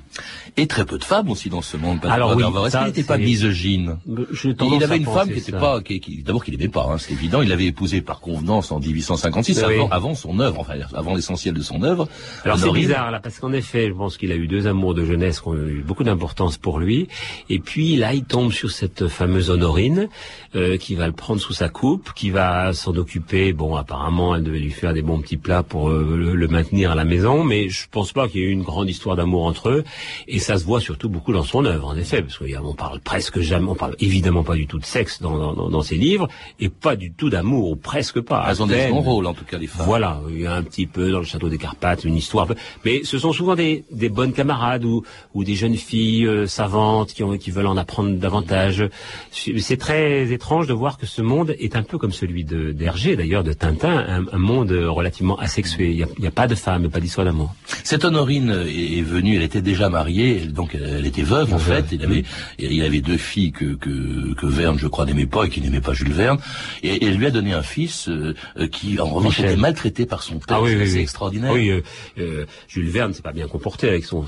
Et 0.57 0.67
très 0.67 0.85
peu 0.85 0.97
de 0.97 1.03
femmes 1.03 1.29
aussi 1.29 1.49
dans 1.49 1.61
ce 1.61 1.77
monde. 1.77 1.99
Alors 2.03 2.35
oui, 2.35 2.43
est-ce 2.43 2.77
qu'il 2.77 2.87
n'était 2.87 3.03
pas 3.03 3.17
misogyne 3.17 3.97
Il 4.05 4.83
avait 4.83 4.97
une 4.97 5.05
femme 5.05 5.29
qui 5.29 5.35
n'était 5.35 5.51
pas, 5.51 5.81
qui, 5.81 6.23
d'abord 6.25 6.43
qu'il 6.43 6.55
n'aimait 6.55 6.69
pas, 6.69 6.87
hein, 6.89 6.97
c'est 6.97 7.13
évident. 7.13 7.41
Il 7.41 7.49
l'avait 7.49 7.65
épousée 7.65 8.01
par 8.01 8.19
convenance 8.19 8.71
en 8.71 8.79
1856, 8.79 9.63
avant, 9.63 9.89
avant, 9.89 10.15
son 10.15 10.39
œuvre, 10.39 10.59
enfin 10.59 10.73
avant 10.93 11.15
l'essentiel 11.15 11.53
de 11.53 11.61
son 11.61 11.83
œuvre. 11.83 11.98
Alors 12.45 12.57
c'est 12.57 12.71
bizarre 12.71 13.11
là, 13.11 13.19
parce 13.19 13.39
qu'en 13.39 13.53
effet, 13.53 13.87
je 13.87 13.93
pense 13.93 14.17
qu'il 14.17 14.31
a 14.31 14.35
eu 14.35 14.47
deux 14.47 14.67
amours 14.67 14.93
de 14.93 15.05
jeunesse 15.05 15.41
qui 15.41 15.47
ont 15.47 15.55
eu 15.55 15.83
beaucoup 15.85 16.03
d'importance 16.03 16.57
pour 16.57 16.79
lui. 16.79 17.07
Et 17.49 17.59
puis 17.59 17.95
là, 17.95 18.13
il 18.13 18.23
tombe 18.23 18.51
sur 18.51 18.71
cette 18.71 19.07
fameuse 19.07 19.49
Honorine 19.49 20.09
euh, 20.55 20.77
qui 20.77 20.95
va 20.95 21.07
le 21.07 21.13
prendre 21.13 21.41
sous 21.41 21.53
sa 21.53 21.69
coupe, 21.69 22.13
qui 22.13 22.29
va 22.29 22.73
s'en 22.73 22.95
occuper. 22.95 23.53
Bon, 23.53 23.75
apparemment, 23.75 24.35
elle 24.35 24.43
devait 24.43 24.59
lui 24.59 24.71
faire 24.71 24.93
des 24.93 25.01
bons 25.01 25.19
petits 25.19 25.37
plats 25.37 25.63
pour 25.63 25.89
euh, 25.89 26.15
le, 26.17 26.35
le, 26.35 26.47
maintenir 26.47 26.91
à 26.91 26.95
la 26.95 27.05
maison, 27.05 27.43
mais 27.43 27.69
je 27.69 27.87
pense 27.89 28.13
pas 28.13 28.27
qu'il 28.27 28.41
y 28.41 28.43
ait 28.43 28.47
eu 28.47 28.51
une 28.51 28.63
grande 28.63 28.89
histoire 28.89 29.15
d'amour 29.15 29.45
entre 29.45 29.69
eux. 29.69 29.83
Et 30.27 30.39
ça 30.39 30.57
se 30.57 30.65
voit 30.65 30.81
surtout 30.81 31.09
beaucoup 31.09 31.33
dans 31.33 31.43
son 31.43 31.65
œuvre, 31.65 31.87
en 31.87 31.95
effet, 31.95 32.21
parce 32.21 32.37
qu'on 32.37 32.73
parle 32.73 32.99
presque 32.99 33.39
jamais, 33.39 33.67
on 33.67 33.75
parle 33.75 33.95
évidemment 33.99 34.43
pas 34.43 34.55
du 34.55 34.67
tout 34.67 34.79
de 34.79 34.85
sexe 34.85 35.21
dans, 35.21 35.53
dans, 35.53 35.69
dans 35.69 35.81
ses 35.81 35.95
livres, 35.95 36.27
et 36.59 36.69
pas 36.69 36.95
du 36.95 37.11
tout 37.11 37.29
d'amour, 37.29 37.69
ou 37.71 37.75
presque 37.75 38.21
pas. 38.21 38.45
Elles 38.49 38.61
ont 38.61 38.67
des 38.67 38.87
bons 38.87 39.01
rôles, 39.01 39.27
en 39.27 39.33
tout 39.33 39.45
cas, 39.45 39.57
les 39.57 39.67
femmes. 39.67 39.85
Voilà, 39.85 40.21
il 40.29 40.41
y 40.41 40.47
a 40.47 40.53
un 40.53 40.63
petit 40.63 40.87
peu 40.87 41.11
dans 41.11 41.19
le 41.19 41.25
château 41.25 41.49
des 41.49 41.57
Carpates, 41.57 41.88
une 41.95 42.15
histoire, 42.15 42.47
mais 42.85 43.01
ce 43.03 43.17
sont 43.17 43.33
souvent 43.33 43.55
des, 43.55 43.83
des 43.91 44.09
bonnes 44.09 44.33
camarades 44.33 44.85
ou, 44.85 45.03
ou 45.33 45.43
des 45.43 45.55
jeunes 45.55 45.75
filles 45.75 46.25
euh, 46.25 46.47
savantes 46.47 47.13
qui, 47.13 47.23
ont, 47.23 47.37
qui 47.37 47.51
veulent 47.51 47.67
en 47.67 47.77
apprendre 47.77 48.11
davantage. 48.17 48.87
C'est 49.31 49.77
très 49.77 50.31
étrange 50.31 50.67
de 50.67 50.73
voir 50.73 50.97
que 50.97 51.05
ce 51.05 51.21
monde 51.21 51.55
est 51.59 51.75
un 51.75 51.83
peu 51.83 51.97
comme 51.97 52.11
celui 52.11 52.43
d'Hergé, 52.43 53.15
d'ailleurs, 53.15 53.43
de 53.43 53.53
Tintin, 53.53 54.25
un, 54.31 54.37
monde 54.37 54.71
relativement 54.71 55.37
asexué. 55.37 55.91
Il 55.91 55.95
n'y 56.19 56.25
a, 56.25 56.29
a, 56.29 56.31
pas 56.31 56.47
de 56.47 56.55
femmes, 56.55 56.89
pas 56.89 56.99
d'histoire 56.99 57.25
d'amour. 57.25 57.53
Cette 57.83 58.05
Honorine 58.05 58.65
est 58.67 59.01
venue, 59.01 59.35
elle 59.35 59.43
était 59.43 59.61
déjà 59.61 59.89
mariée, 59.89 60.39
donc 60.47 60.75
elle 60.75 61.05
était 61.05 61.23
veuve 61.23 61.53
en 61.53 61.59
fait. 61.59 61.85
Il 61.91 62.03
avait, 62.03 62.23
il 62.57 62.83
avait 62.83 63.01
deux 63.01 63.17
filles 63.17 63.51
que, 63.51 63.75
que, 63.75 64.33
que 64.33 64.45
Verne, 64.45 64.77
je 64.79 64.87
crois, 64.87 65.05
n'aimait 65.05 65.25
pas 65.25 65.45
et 65.45 65.49
qui 65.49 65.61
n'aimait 65.61 65.81
pas 65.81 65.93
Jules 65.93 66.13
Verne. 66.13 66.39
Et, 66.83 67.05
elle 67.05 67.15
lui 67.15 67.25
a 67.25 67.31
donné 67.31 67.53
un 67.53 67.61
fils 67.61 68.09
euh, 68.09 68.35
euh, 68.57 68.67
qui, 68.67 68.99
en 68.99 69.05
revanche, 69.05 69.39
était 69.39 69.55
maltraité 69.55 70.05
par 70.05 70.23
son 70.23 70.35
père. 70.35 70.57
Ah, 70.57 70.61
oui, 70.61 70.87
c'est 70.87 71.01
extraordinaire. 71.01 71.51
Oui, 71.53 71.71
euh, 72.17 72.45
Jules 72.67 72.89
Verne 72.89 73.13
s'est 73.13 73.21
pas 73.21 73.31
bien 73.31 73.47
comporté 73.47 73.87
avec 73.87 74.05
son, 74.05 74.25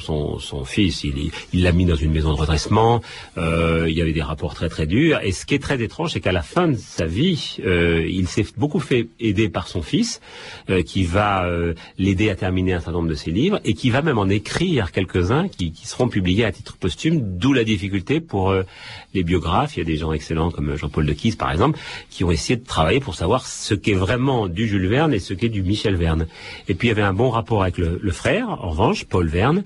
fils. 0.65 1.03
Il 1.03 1.63
l'a 1.63 1.71
mis 1.71 1.85
dans 1.85 1.95
une 1.95 2.11
maison 2.11 2.33
de 2.33 2.39
redressement. 2.39 3.01
il 3.37 3.93
y 3.93 4.01
avait 4.01 4.13
des 4.13 4.21
rapports 4.21 4.53
très 4.53 4.69
très 4.69 4.85
durs. 4.85 5.19
Et 5.23 5.31
ce 5.31 5.45
qui 5.45 5.55
est 5.55 5.59
très 5.59 5.81
étrange, 5.81 6.13
c'est 6.13 6.19
qu'à 6.19 6.31
la 6.31 6.41
fin 6.41 6.67
de 6.67 6.77
sa 6.77 7.05
vie, 7.05 7.57
il 7.63 8.27
s'est 8.27 8.45
beaucoup 8.57 8.79
fait 8.79 9.07
aider 9.19 9.49
par 9.49 9.67
son 9.67 9.81
fils, 9.81 10.21
qui 10.85 11.03
va 11.03 11.47
l'aider 11.97 12.29
à 12.29 12.35
terminer 12.35 12.73
un 12.73 12.79
certain 12.79 12.93
nombre 12.93 13.09
de 13.09 13.15
ses 13.15 13.31
livres 13.31 13.59
et 13.63 13.73
qui 13.73 13.89
va 13.89 14.01
même 14.01 14.17
en 14.17 14.29
écrire 14.29 14.91
quelques-uns 14.91 15.47
qui, 15.47 15.71
qui 15.71 15.87
seront 15.87 16.07
publiés 16.07 16.45
à 16.45 16.51
titre 16.51 16.77
posthume, 16.77 17.37
d'où 17.37 17.53
la 17.53 17.63
difficulté 17.63 18.19
pour 18.19 18.51
euh, 18.51 18.63
les 19.13 19.23
biographes. 19.23 19.75
Il 19.75 19.79
y 19.79 19.81
a 19.81 19.85
des 19.85 19.97
gens 19.97 20.11
excellents 20.11 20.51
comme 20.51 20.75
Jean-Paul 20.75 21.05
de 21.05 21.13
Quise, 21.13 21.35
par 21.35 21.51
exemple, 21.51 21.79
qui 22.09 22.23
ont 22.23 22.31
essayé 22.31 22.57
de 22.57 22.65
travailler 22.65 22.99
pour 22.99 23.15
savoir 23.15 23.45
ce 23.47 23.73
qu'est 23.73 23.93
vraiment 23.93 24.47
du 24.47 24.67
Jules 24.67 24.87
Verne 24.87 25.13
et 25.13 25.19
ce 25.19 25.33
qu'est 25.33 25.49
du 25.49 25.63
Michel 25.63 25.95
Verne. 25.95 26.27
Et 26.67 26.75
puis 26.75 26.87
il 26.87 26.91
y 26.91 26.91
avait 26.91 27.01
un 27.01 27.13
bon 27.13 27.29
rapport 27.31 27.63
avec 27.63 27.77
le, 27.77 28.11
frère, 28.11 28.49
en 28.49 28.69
revanche, 28.69 29.05
Paul 29.05 29.27
Verne, 29.27 29.63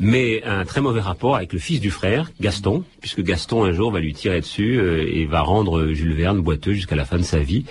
mais 0.00 0.42
un 0.44 0.64
très 0.64 0.80
mauvais 0.80 1.00
rapport 1.00 1.36
avec 1.36 1.52
le 1.52 1.58
fils 1.58 1.80
du 1.80 1.90
frère, 1.90 2.30
Gaston, 2.40 2.84
puisque 3.00 3.22
Gaston 3.22 3.64
un 3.64 3.72
jour 3.72 3.90
va 3.90 4.00
lui 4.00 4.14
tirer 4.14 4.40
dessus 4.40 4.78
euh, 4.78 5.04
et 5.06 5.26
va 5.26 5.40
rendre 5.40 5.88
Jules 5.92 6.14
Verne 6.14 6.40
boiteux 6.40 6.72
jusqu'à 6.72 6.96
la 6.96 7.04
fin 7.04 7.16
de 7.16 7.22
sa 7.22 7.40
vie. 7.40 7.64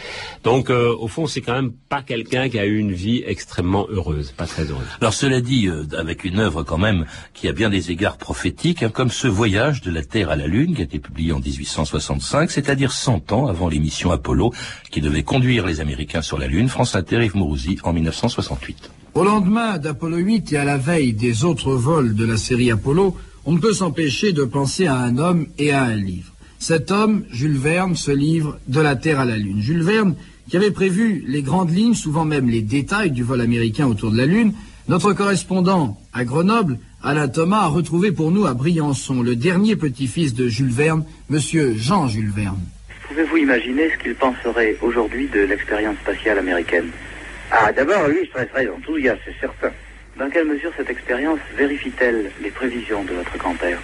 Donc 0.43 0.69
euh, 0.69 0.93
au 0.93 1.07
fond, 1.07 1.25
c'est 1.27 1.41
quand 1.41 1.53
même 1.53 1.71
pas 1.71 2.01
quelqu'un 2.01 2.49
qui 2.49 2.59
a 2.59 2.65
eu 2.65 2.77
une 2.77 2.91
vie 2.91 3.23
extrêmement 3.25 3.87
heureuse, 3.89 4.31
pas 4.31 4.45
très 4.45 4.63
heureuse. 4.63 4.87
Alors 4.99 5.13
cela 5.13 5.41
dit, 5.41 5.67
euh, 5.67 5.85
avec 5.97 6.25
une 6.25 6.39
œuvre 6.39 6.63
quand 6.63 6.77
même 6.77 7.05
qui 7.33 7.47
a 7.47 7.53
bien 7.53 7.69
des 7.69 7.91
égards 7.91 8.17
prophétiques, 8.17 8.83
hein, 8.83 8.89
comme 8.89 9.09
ce 9.09 9.27
voyage 9.27 9.81
de 9.81 9.91
la 9.91 10.03
Terre 10.03 10.29
à 10.29 10.35
la 10.35 10.47
Lune 10.47 10.75
qui 10.75 10.81
a 10.81 10.85
été 10.85 10.99
publié 10.99 11.31
en 11.31 11.39
1865, 11.39 12.51
c'est-à-dire 12.51 12.91
100 12.91 13.31
ans 13.31 13.47
avant 13.47 13.69
l'émission 13.69 14.11
Apollo 14.11 14.53
qui 14.91 15.01
devait 15.01 15.23
conduire 15.23 15.65
les 15.65 15.79
Américains 15.79 16.21
sur 16.21 16.37
la 16.37 16.47
Lune, 16.47 16.67
France 16.67 16.95
Inter 16.95 17.23
Yves 17.23 17.35
Mourouzi 17.35 17.77
en 17.83 17.93
1968. 17.93 18.96
Au 19.17 19.23
lendemain 19.23 19.79
d'Apollo 19.79 20.17
8 20.17 20.53
et 20.53 20.57
à 20.57 20.63
la 20.63 20.77
veille 20.77 21.11
des 21.11 21.43
autres 21.43 21.73
vols 21.73 22.13
de 22.13 22.23
la 22.23 22.37
série 22.37 22.69
Apollo, 22.69 23.17
on 23.45 23.53
ne 23.53 23.59
peut 23.59 23.73
s'empêcher 23.73 24.31
de 24.31 24.43
penser 24.43 24.85
à 24.85 24.97
un 24.97 25.17
homme 25.17 25.47
et 25.57 25.71
à 25.71 25.81
un 25.81 25.95
livre. 25.95 26.33
Cet 26.59 26.91
homme, 26.91 27.23
Jules 27.31 27.57
Verne, 27.57 27.95
se 27.95 28.11
livre 28.11 28.59
de 28.67 28.79
la 28.79 28.95
Terre 28.95 29.19
à 29.19 29.25
la 29.25 29.37
Lune. 29.37 29.59
Jules 29.59 29.81
Verne, 29.81 30.13
qui 30.47 30.55
avait 30.55 30.69
prévu 30.69 31.23
les 31.27 31.41
grandes 31.41 31.75
lignes, 31.75 31.95
souvent 31.95 32.25
même 32.25 32.47
les 32.47 32.61
détails 32.61 33.09
du 33.09 33.23
vol 33.23 33.41
américain 33.41 33.87
autour 33.87 34.11
de 34.11 34.17
la 34.17 34.27
Lune, 34.27 34.53
notre 34.87 35.13
correspondant 35.13 35.99
à 36.13 36.23
Grenoble, 36.23 36.77
Alain 37.01 37.27
Thomas, 37.27 37.61
a 37.61 37.67
retrouvé 37.69 38.11
pour 38.11 38.29
nous 38.29 38.45
à 38.45 38.53
Briançon 38.53 39.23
le 39.23 39.35
dernier 39.35 39.75
petit-fils 39.75 40.35
de 40.35 40.47
Jules 40.47 40.69
Verne, 40.69 41.03
monsieur 41.31 41.73
Jean 41.75 42.07
Jules 42.07 42.29
Verne. 42.29 42.59
Pouvez-vous 43.07 43.37
imaginer 43.37 43.89
ce 43.89 44.03
qu'il 44.03 44.13
penserait 44.13 44.77
aujourd'hui 44.83 45.27
de 45.33 45.39
l'expérience 45.39 45.97
spatiale 46.03 46.37
américaine? 46.37 46.91
Ah, 47.51 47.71
d'abord, 47.71 48.07
lui, 48.07 48.29
serait 48.33 48.45
très 48.45 48.67
enthousiaste, 48.67 49.21
c'est 49.25 49.39
certain. 49.39 49.71
Dans 50.17 50.29
quelle 50.29 50.45
mesure 50.45 50.71
cette 50.75 50.89
expérience 50.89 51.39
vérifie-t-elle 51.55 52.31
les 52.41 52.49
prévisions 52.49 53.03
de 53.03 53.13
votre 53.13 53.37
grand-père? 53.37 53.79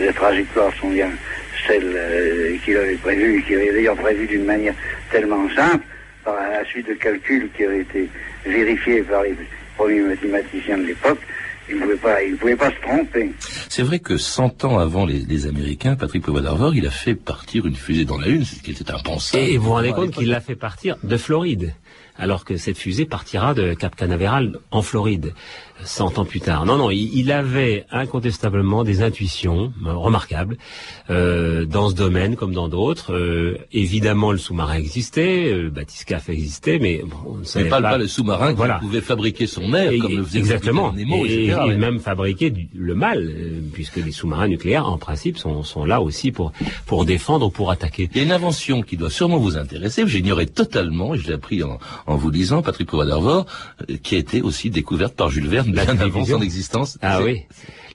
Les 0.00 0.12
trajectoires 0.12 0.72
sont 0.80 0.88
bien 0.88 1.10
celles 1.66 1.92
euh, 1.94 2.56
qu'il 2.64 2.76
avait 2.76 2.94
prévues, 2.94 3.42
qu'il 3.42 3.56
avait 3.56 3.72
d'ailleurs 3.72 3.96
prévues 3.96 4.26
d'une 4.26 4.44
manière 4.44 4.74
tellement 5.10 5.48
simple, 5.54 5.84
par 6.24 6.36
la 6.36 6.64
suite 6.64 6.88
de 6.88 6.94
calculs 6.94 7.48
qui 7.56 7.64
avaient 7.64 7.80
été 7.80 8.08
vérifiés 8.44 9.02
par 9.02 9.22
les 9.22 9.34
premiers 9.76 10.00
mathématiciens 10.00 10.78
de 10.78 10.86
l'époque, 10.86 11.20
il 11.68 11.76
ne 11.76 11.80
pouvait 11.82 11.96
pas, 11.96 12.22
il 12.22 12.36
pouvait 12.36 12.56
pas 12.56 12.70
se 12.70 12.80
tromper. 12.82 13.32
C'est 13.68 13.82
vrai 13.82 13.98
que 13.98 14.16
100 14.16 14.64
ans 14.64 14.78
avant 14.78 15.04
les, 15.04 15.46
Américains, 15.46 15.96
Patrick 15.96 16.22
Poivre 16.22 16.74
il 16.74 16.86
a 16.86 16.90
fait 16.90 17.14
partir 17.14 17.66
une 17.66 17.74
fusée 17.74 18.04
dans 18.04 18.18
la 18.18 18.28
Lune, 18.28 18.44
ce 18.44 18.62
qui 18.62 18.70
était 18.70 18.90
impensable. 18.90 19.42
Et 19.42 19.56
vous 19.56 19.66
vous 19.66 19.72
rendez 19.72 19.92
compte 19.92 20.12
qu'il 20.12 20.28
l'a 20.28 20.40
fait 20.40 20.56
partir 20.56 20.96
de 21.02 21.16
Floride 21.16 21.74
alors 22.18 22.44
que 22.44 22.56
cette 22.56 22.78
fusée 22.78 23.04
partira 23.04 23.54
de 23.54 23.74
Cap 23.74 23.94
Canaveral 23.94 24.58
en 24.70 24.82
Floride. 24.82 25.34
100 25.84 26.18
ans 26.18 26.24
plus 26.24 26.40
tard. 26.40 26.64
Non, 26.64 26.78
non, 26.78 26.90
il, 26.90 27.30
avait 27.30 27.84
incontestablement 27.90 28.82
des 28.82 29.02
intuitions 29.02 29.74
euh, 29.84 29.92
remarquables 29.92 30.56
euh, 31.10 31.66
dans 31.66 31.90
ce 31.90 31.94
domaine 31.94 32.34
comme 32.34 32.54
dans 32.54 32.68
d'autres. 32.68 33.12
Euh, 33.12 33.58
évidemment, 33.72 34.32
le 34.32 34.38
sous-marin 34.38 34.76
existait, 34.76 35.52
le 35.52 35.68
bathyscaphe 35.68 36.30
existait, 36.30 36.78
mais 36.78 37.02
bon, 37.04 37.16
on 37.26 37.34
ne 37.36 37.44
savait 37.44 37.68
pas, 37.68 37.82
pas, 37.82 37.98
le 37.98 38.06
sous-marin 38.06 38.54
qui 38.54 38.62
pouvait 38.80 39.02
fabriquer 39.02 39.46
son 39.46 39.74
air, 39.74 39.92
comme 40.00 40.16
le 40.16 40.24
faisait 40.24 40.38
exactement, 40.38 40.92
Nemo, 40.92 41.26
et, 41.26 41.52
et, 41.64 41.76
même 41.76 41.98
fabriquer 42.00 42.52
le 42.74 42.94
mal, 42.94 43.32
puisque 43.72 43.96
les 43.96 44.12
sous-marins 44.12 44.48
nucléaires, 44.48 44.86
en 44.86 44.98
principe, 44.98 45.38
sont, 45.38 45.62
sont 45.62 45.84
là 45.84 46.00
aussi 46.00 46.32
pour 46.32 46.52
pour 46.86 47.04
défendre 47.04 47.46
ou 47.46 47.50
pour 47.50 47.70
attaquer. 47.70 48.08
Il 48.12 48.18
y 48.18 48.20
a 48.20 48.24
une 48.24 48.32
invention 48.32 48.82
qui 48.82 48.96
doit 48.96 49.10
sûrement 49.10 49.38
vous 49.38 49.56
intéresser. 49.56 50.06
J'ignorais 50.06 50.46
totalement, 50.46 51.14
et 51.14 51.18
je 51.18 51.26
l'ai 51.28 51.34
appris 51.34 51.62
en, 51.62 51.78
en 52.06 52.16
vous 52.16 52.30
lisant, 52.30 52.62
Patrick 52.62 52.88
Poivre 52.88 53.46
qui 54.02 54.14
a 54.14 54.18
été 54.18 54.42
aussi 54.42 54.70
découverte 54.70 55.14
par 55.14 55.30
Jules 55.30 55.48
Verne 55.48 55.72
bien 55.72 55.98
avant 55.98 56.24
son 56.24 56.42
existence. 56.42 56.98
Ah 57.02 57.20
oui. 57.22 57.42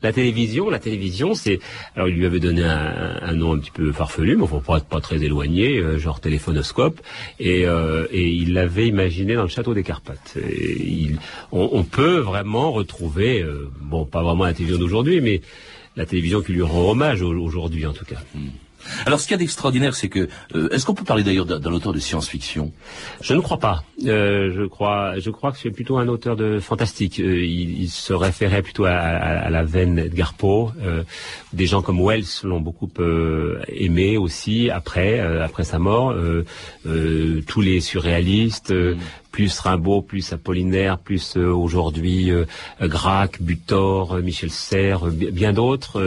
La 0.04 0.12
télévision, 0.12 0.70
la 0.70 0.80
télévision, 0.80 1.34
c'est 1.36 1.60
alors 1.96 2.10
il 2.10 2.16
lui 2.16 2.26
avait 2.26 2.40
donné 2.40 2.64
un, 2.64 3.34
nom 3.34 3.54
un 3.54 3.60
petit 3.60 3.72
peu 3.72 3.92
farfelu, 3.92 4.36
mais 4.36 4.48
faut 4.48 4.60
pas 4.60 4.78
être 4.78 4.86
pas 4.86 5.02
très 5.02 5.24
éloigné, 5.24 5.78
euh, 5.78 5.98
genre 5.98 6.20
téléphonoscope, 6.20 7.00
et, 7.40 7.66
euh, 7.66 8.08
et 8.12 8.30
il 8.30 8.54
l'avait 8.54 8.88
imaginé 8.88 9.36
dans 9.36 9.44
le 9.44 9.48
château 9.48 9.74
des 9.74 9.84
Carpates. 9.84 10.38
il, 10.38 11.18
on, 11.52 11.84
peut 11.84 12.18
vraiment 12.18 12.72
retrouver, 12.72 13.42
euh, 13.42 13.70
bon, 13.80 14.06
pas 14.06 14.24
vraiment 14.24 14.46
la 14.46 14.54
télévision 14.54 14.80
d'aujourd'hui, 14.80 15.22
mais 15.22 15.42
la 15.96 16.06
télévision 16.06 16.42
qui 16.42 16.54
lui 16.54 16.64
rend 16.64 16.92
hommage 16.92 17.22
aujourd'hui 17.22 17.86
en 17.86 17.94
tout 17.94 18.06
cas. 18.06 18.22
Hmm. 18.34 18.50
Alors, 19.06 19.20
ce 19.20 19.26
qu'il 19.26 19.34
y 19.34 19.36
a 19.36 19.38
d'extraordinaire, 19.38 19.96
c'est 19.96 20.10
que, 20.10 20.28
euh, 20.56 20.70
est-ce 20.70 20.86
qu'on 20.86 20.94
peut 20.94 21.04
parler 21.04 21.24
d'ailleurs 21.24 21.46
d'un 21.46 21.72
auteur 21.72 21.94
de 21.94 22.00
science-fiction? 22.00 22.72
Je 23.22 23.34
ne 23.34 23.39
crois 23.39 23.58
pas. 23.58 23.84
Euh, 24.06 24.52
je 24.54 24.63
crois, 24.63 25.20
je 25.20 25.30
crois 25.30 25.52
que 25.52 25.58
c'est 25.58 25.72
plutôt 25.72 25.98
un 25.98 26.08
auteur 26.08 26.36
de 26.36 26.60
fantastique. 26.60 27.20
Euh, 27.20 27.44
il, 27.46 27.82
il, 27.82 27.89
se 27.89 28.13
référait 28.13 28.62
plutôt 28.62 28.86
à, 28.86 28.91
à, 28.91 29.39
à 29.46 29.50
la 29.50 29.63
veine 29.63 30.00
Edgar 30.00 30.34
Poe. 30.34 30.72
Des 31.54 31.65
gens 31.65 31.82
comme 31.82 32.00
Wells 32.02 32.26
l'ont 32.44 32.62
beaucoup 32.62 32.89
aimé 33.67 34.17
aussi 34.17 34.70
après, 34.70 35.20
après 35.20 35.63
sa 35.63 35.80
mort. 35.80 36.15
tous 36.84 37.62
les 37.62 37.82
surréalistes, 37.82 38.72
mm 38.72 38.98
plus 39.32 39.60
Rimbaud, 39.60 40.02
plus 40.02 40.34
Apollinaire, 40.34 41.00
plus 41.00 41.38
euh, 41.38 41.48
aujourd'hui 41.52 42.32
euh, 42.32 42.46
Grac, 42.82 43.41
Butor, 43.41 44.15
euh, 44.15 44.22
Michel 44.22 44.52
Serres, 44.52 45.06
bien 45.08 45.54
d'autres, 45.54 46.02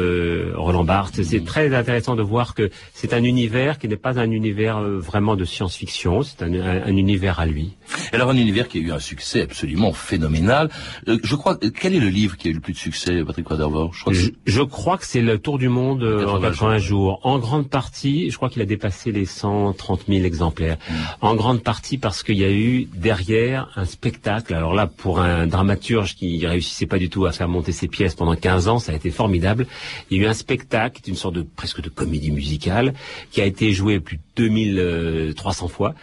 Roland 0.54 0.84
Barthes. 0.84 1.22
C'est 1.22 1.40
mmh. 1.40 1.44
très 1.44 1.74
intéressant 1.74 2.16
de 2.16 2.22
voir 2.22 2.54
que 2.54 2.63
c'est 2.92 3.12
un 3.12 3.22
univers 3.24 3.78
qui 3.78 3.88
n'est 3.88 3.96
pas 3.96 4.18
un 4.18 4.30
univers 4.30 4.80
vraiment 4.80 5.36
de 5.36 5.44
science-fiction, 5.44 6.22
c'est 6.22 6.42
un, 6.42 6.52
un, 6.54 6.96
univers 6.96 7.40
à 7.40 7.46
lui. 7.46 7.76
Alors 8.12 8.30
un 8.30 8.36
univers 8.36 8.68
qui 8.68 8.78
a 8.78 8.80
eu 8.80 8.92
un 8.92 8.98
succès 8.98 9.42
absolument 9.42 9.92
phénoménal. 9.92 10.70
je 11.06 11.34
crois, 11.34 11.58
quel 11.80 11.94
est 11.94 12.00
le 12.00 12.08
livre 12.08 12.36
qui 12.36 12.48
a 12.48 12.50
eu 12.50 12.54
le 12.54 12.60
plus 12.60 12.72
de 12.72 12.78
succès, 12.78 13.22
Patrick 13.24 13.48
Watervor 13.50 13.92
je, 14.10 14.30
je, 14.46 14.62
crois 14.62 14.98
que 14.98 15.06
c'est 15.06 15.20
le 15.20 15.38
Tour 15.38 15.58
du 15.58 15.68
monde 15.68 16.02
en 16.04 16.40
80 16.40 16.78
jours. 16.78 17.20
En 17.22 17.38
grande 17.38 17.68
partie, 17.68 18.30
je 18.30 18.36
crois 18.36 18.48
qu'il 18.48 18.62
a 18.62 18.66
dépassé 18.66 19.12
les 19.12 19.26
130 19.26 20.04
000 20.08 20.24
exemplaires. 20.24 20.76
Mmh. 20.88 20.94
En 21.20 21.34
grande 21.34 21.62
partie 21.62 21.98
parce 21.98 22.22
qu'il 22.22 22.38
y 22.38 22.44
a 22.44 22.50
eu 22.50 22.88
derrière 22.94 23.70
un 23.76 23.84
spectacle. 23.84 24.54
Alors 24.54 24.74
là, 24.74 24.86
pour 24.86 25.20
un 25.20 25.46
dramaturge 25.46 26.14
qui 26.14 26.46
réussissait 26.46 26.86
pas 26.86 26.98
du 26.98 27.08
tout 27.08 27.26
à 27.26 27.32
faire 27.32 27.48
monter 27.48 27.72
ses 27.72 27.88
pièces 27.88 28.14
pendant 28.14 28.36
15 28.36 28.68
ans, 28.68 28.78
ça 28.78 28.92
a 28.92 28.94
été 28.94 29.10
formidable. 29.10 29.66
Il 30.10 30.18
y 30.18 30.20
a 30.20 30.24
eu 30.24 30.26
un 30.26 30.34
spectacle, 30.34 31.02
une 31.06 31.16
sorte 31.16 31.34
de 31.34 31.42
presque 31.42 31.80
de 31.80 31.88
comédie 31.88 32.30
musicale, 32.30 32.53
qui 33.30 33.40
a 33.40 33.46
été 33.46 33.72
joué 33.72 34.00
plus 34.00 34.18
2300 34.36 35.68
fois 35.68 35.94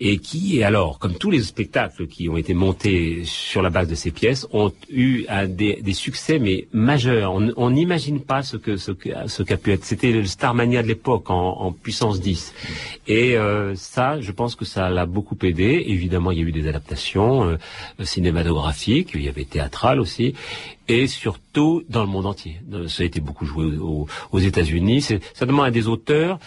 et 0.00 0.18
qui, 0.18 0.62
alors, 0.62 0.98
comme 0.98 1.14
tous 1.14 1.30
les 1.30 1.42
spectacles 1.42 2.06
qui 2.06 2.28
ont 2.28 2.36
été 2.36 2.54
montés 2.54 3.22
sur 3.24 3.62
la 3.62 3.70
base 3.70 3.88
de 3.88 3.94
ces 3.94 4.10
pièces, 4.10 4.46
ont 4.52 4.72
eu 4.90 5.26
des, 5.48 5.92
succès 5.92 6.38
mais 6.38 6.68
majeurs. 6.72 7.32
On 7.56 7.70
n'imagine 7.70 8.20
pas 8.20 8.42
ce 8.42 8.56
que 8.56 8.76
ce 8.76 8.92
qu'a 9.42 9.56
pu 9.56 9.72
être. 9.72 9.84
C'était 9.84 10.12
le 10.12 10.24
Starmania 10.24 10.82
de 10.82 10.88
l'époque 10.88 11.30
en, 11.30 11.72
puissance 11.72 12.20
10. 12.20 12.54
Et 13.06 13.36
euh, 13.36 13.74
ça, 13.74 14.20
je 14.20 14.32
pense 14.32 14.54
que 14.54 14.64
ça 14.64 14.90
l'a 14.90 15.06
beaucoup 15.06 15.36
aidé. 15.42 15.84
Évidemment, 15.86 16.30
il 16.30 16.38
y 16.38 16.42
a 16.42 16.44
eu 16.44 16.52
des 16.52 16.68
adaptations 16.68 17.44
euh, 17.44 17.56
cinématographiques, 18.02 19.10
il 19.14 19.22
y 19.22 19.28
avait 19.28 19.44
théâtrales 19.44 20.00
aussi, 20.00 20.34
et 20.88 21.06
surtout 21.06 21.82
dans 21.88 22.02
le 22.02 22.08
monde 22.08 22.26
entier. 22.26 22.60
Euh, 22.72 22.88
ça 22.88 23.02
a 23.02 23.06
été 23.06 23.20
beaucoup 23.20 23.46
joué 23.46 23.76
aux, 23.76 24.06
aux 24.32 24.38
États-Unis. 24.38 25.02
Ça 25.34 25.46
demande 25.46 25.66
à 25.66 25.70
des 25.70 25.88
auteurs 25.88 26.38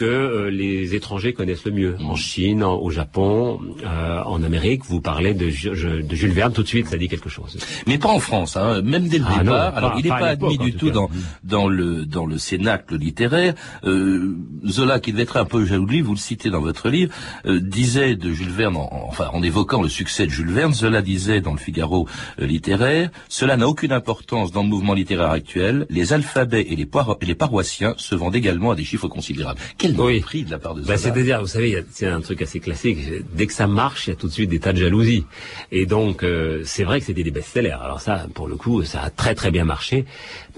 que 0.00 0.06
euh, 0.06 0.50
les 0.50 0.94
étrangers 0.94 1.34
connaissent 1.34 1.66
le 1.66 1.72
mieux. 1.72 1.96
En 2.00 2.16
Chine, 2.16 2.64
au 2.64 2.88
Japon, 2.88 3.60
euh, 3.84 4.22
en 4.24 4.42
Amérique, 4.42 4.82
vous 4.86 5.02
parlez 5.02 5.34
de, 5.34 5.44
de, 5.44 6.14
Jules 6.16 6.32
Verne, 6.32 6.54
tout 6.54 6.62
de 6.62 6.68
suite, 6.68 6.88
ça 6.88 6.96
dit 6.96 7.06
quelque 7.06 7.28
chose. 7.28 7.58
Mais 7.86 7.98
pas 7.98 8.08
en 8.08 8.18
France, 8.18 8.56
hein. 8.56 8.80
même 8.80 9.08
dès 9.08 9.18
le 9.18 9.26
ah 9.28 9.42
départ. 9.42 9.76
alors, 9.76 9.94
il 9.98 10.04
n'est 10.04 10.08
pas, 10.08 10.28
admis 10.28 10.56
du 10.56 10.72
tout 10.72 10.90
dans, 10.90 11.10
dans 11.44 11.68
le 11.68 12.06
dans 12.06 12.24
le 12.24 12.38
cénacle 12.38 12.96
littéraire. 12.96 13.52
Euh, 13.84 14.38
Zola, 14.66 15.00
qui 15.00 15.12
devait 15.12 15.24
être 15.24 15.36
un 15.36 15.44
peu 15.44 15.66
jaloux 15.66 15.84
de 15.84 15.90
lui, 15.90 16.00
vous 16.00 16.14
le 16.14 16.18
citez 16.18 16.48
dans 16.48 16.62
votre 16.62 16.88
livre, 16.88 17.12
euh, 17.44 17.60
disait 17.60 18.16
de 18.16 18.32
Jules 18.32 18.48
Verne, 18.48 18.78
enfin 18.78 19.28
en 19.34 19.42
évoquant 19.42 19.82
le 19.82 19.90
succès 19.90 20.24
de 20.24 20.30
Jules 20.30 20.50
Verne, 20.50 20.72
Zola 20.72 21.02
disait 21.02 21.42
dans 21.42 21.52
le 21.52 21.58
Figaro 21.58 22.08
littéraire, 22.38 23.10
cela 23.28 23.58
n'a 23.58 23.68
aucune 23.68 23.92
importance 23.92 24.50
dans 24.50 24.62
le 24.62 24.68
mouvement 24.70 24.94
littéraire 24.94 25.30
actuel. 25.30 25.86
Les 25.90 26.14
alphabets 26.14 26.62
et 26.62 26.76
les, 26.76 26.88
et 27.20 27.26
les 27.26 27.34
paroissiens 27.34 27.92
se 27.98 28.14
vendent 28.14 28.36
également 28.36 28.70
à 28.70 28.74
des 28.74 28.84
chiffres 28.84 29.08
considérables 29.08 29.60
oui. 29.98 30.44
de 30.44 30.50
la 30.50 30.58
part 30.58 30.74
de 30.74 30.82
bah, 30.82 30.96
C'est-à-dire, 30.96 31.40
vous 31.40 31.46
savez, 31.46 31.84
c'est 31.90 32.06
un 32.06 32.20
truc 32.20 32.42
assez 32.42 32.60
classique. 32.60 32.98
Dès 33.34 33.46
que 33.46 33.52
ça 33.52 33.66
marche, 33.66 34.06
il 34.06 34.10
y 34.10 34.12
a 34.12 34.16
tout 34.16 34.28
de 34.28 34.32
suite 34.32 34.50
des 34.50 34.60
tas 34.60 34.72
de 34.72 34.78
jalousie. 34.78 35.24
Et 35.72 35.86
donc, 35.86 36.22
euh, 36.22 36.62
c'est 36.64 36.84
vrai 36.84 37.00
que 37.00 37.06
c'était 37.06 37.22
des 37.22 37.30
best-sellers. 37.30 37.78
Alors 37.82 38.00
ça, 38.00 38.26
pour 38.34 38.48
le 38.48 38.56
coup, 38.56 38.82
ça 38.84 39.02
a 39.02 39.10
très 39.10 39.34
très 39.34 39.50
bien 39.50 39.64
marché. 39.64 40.04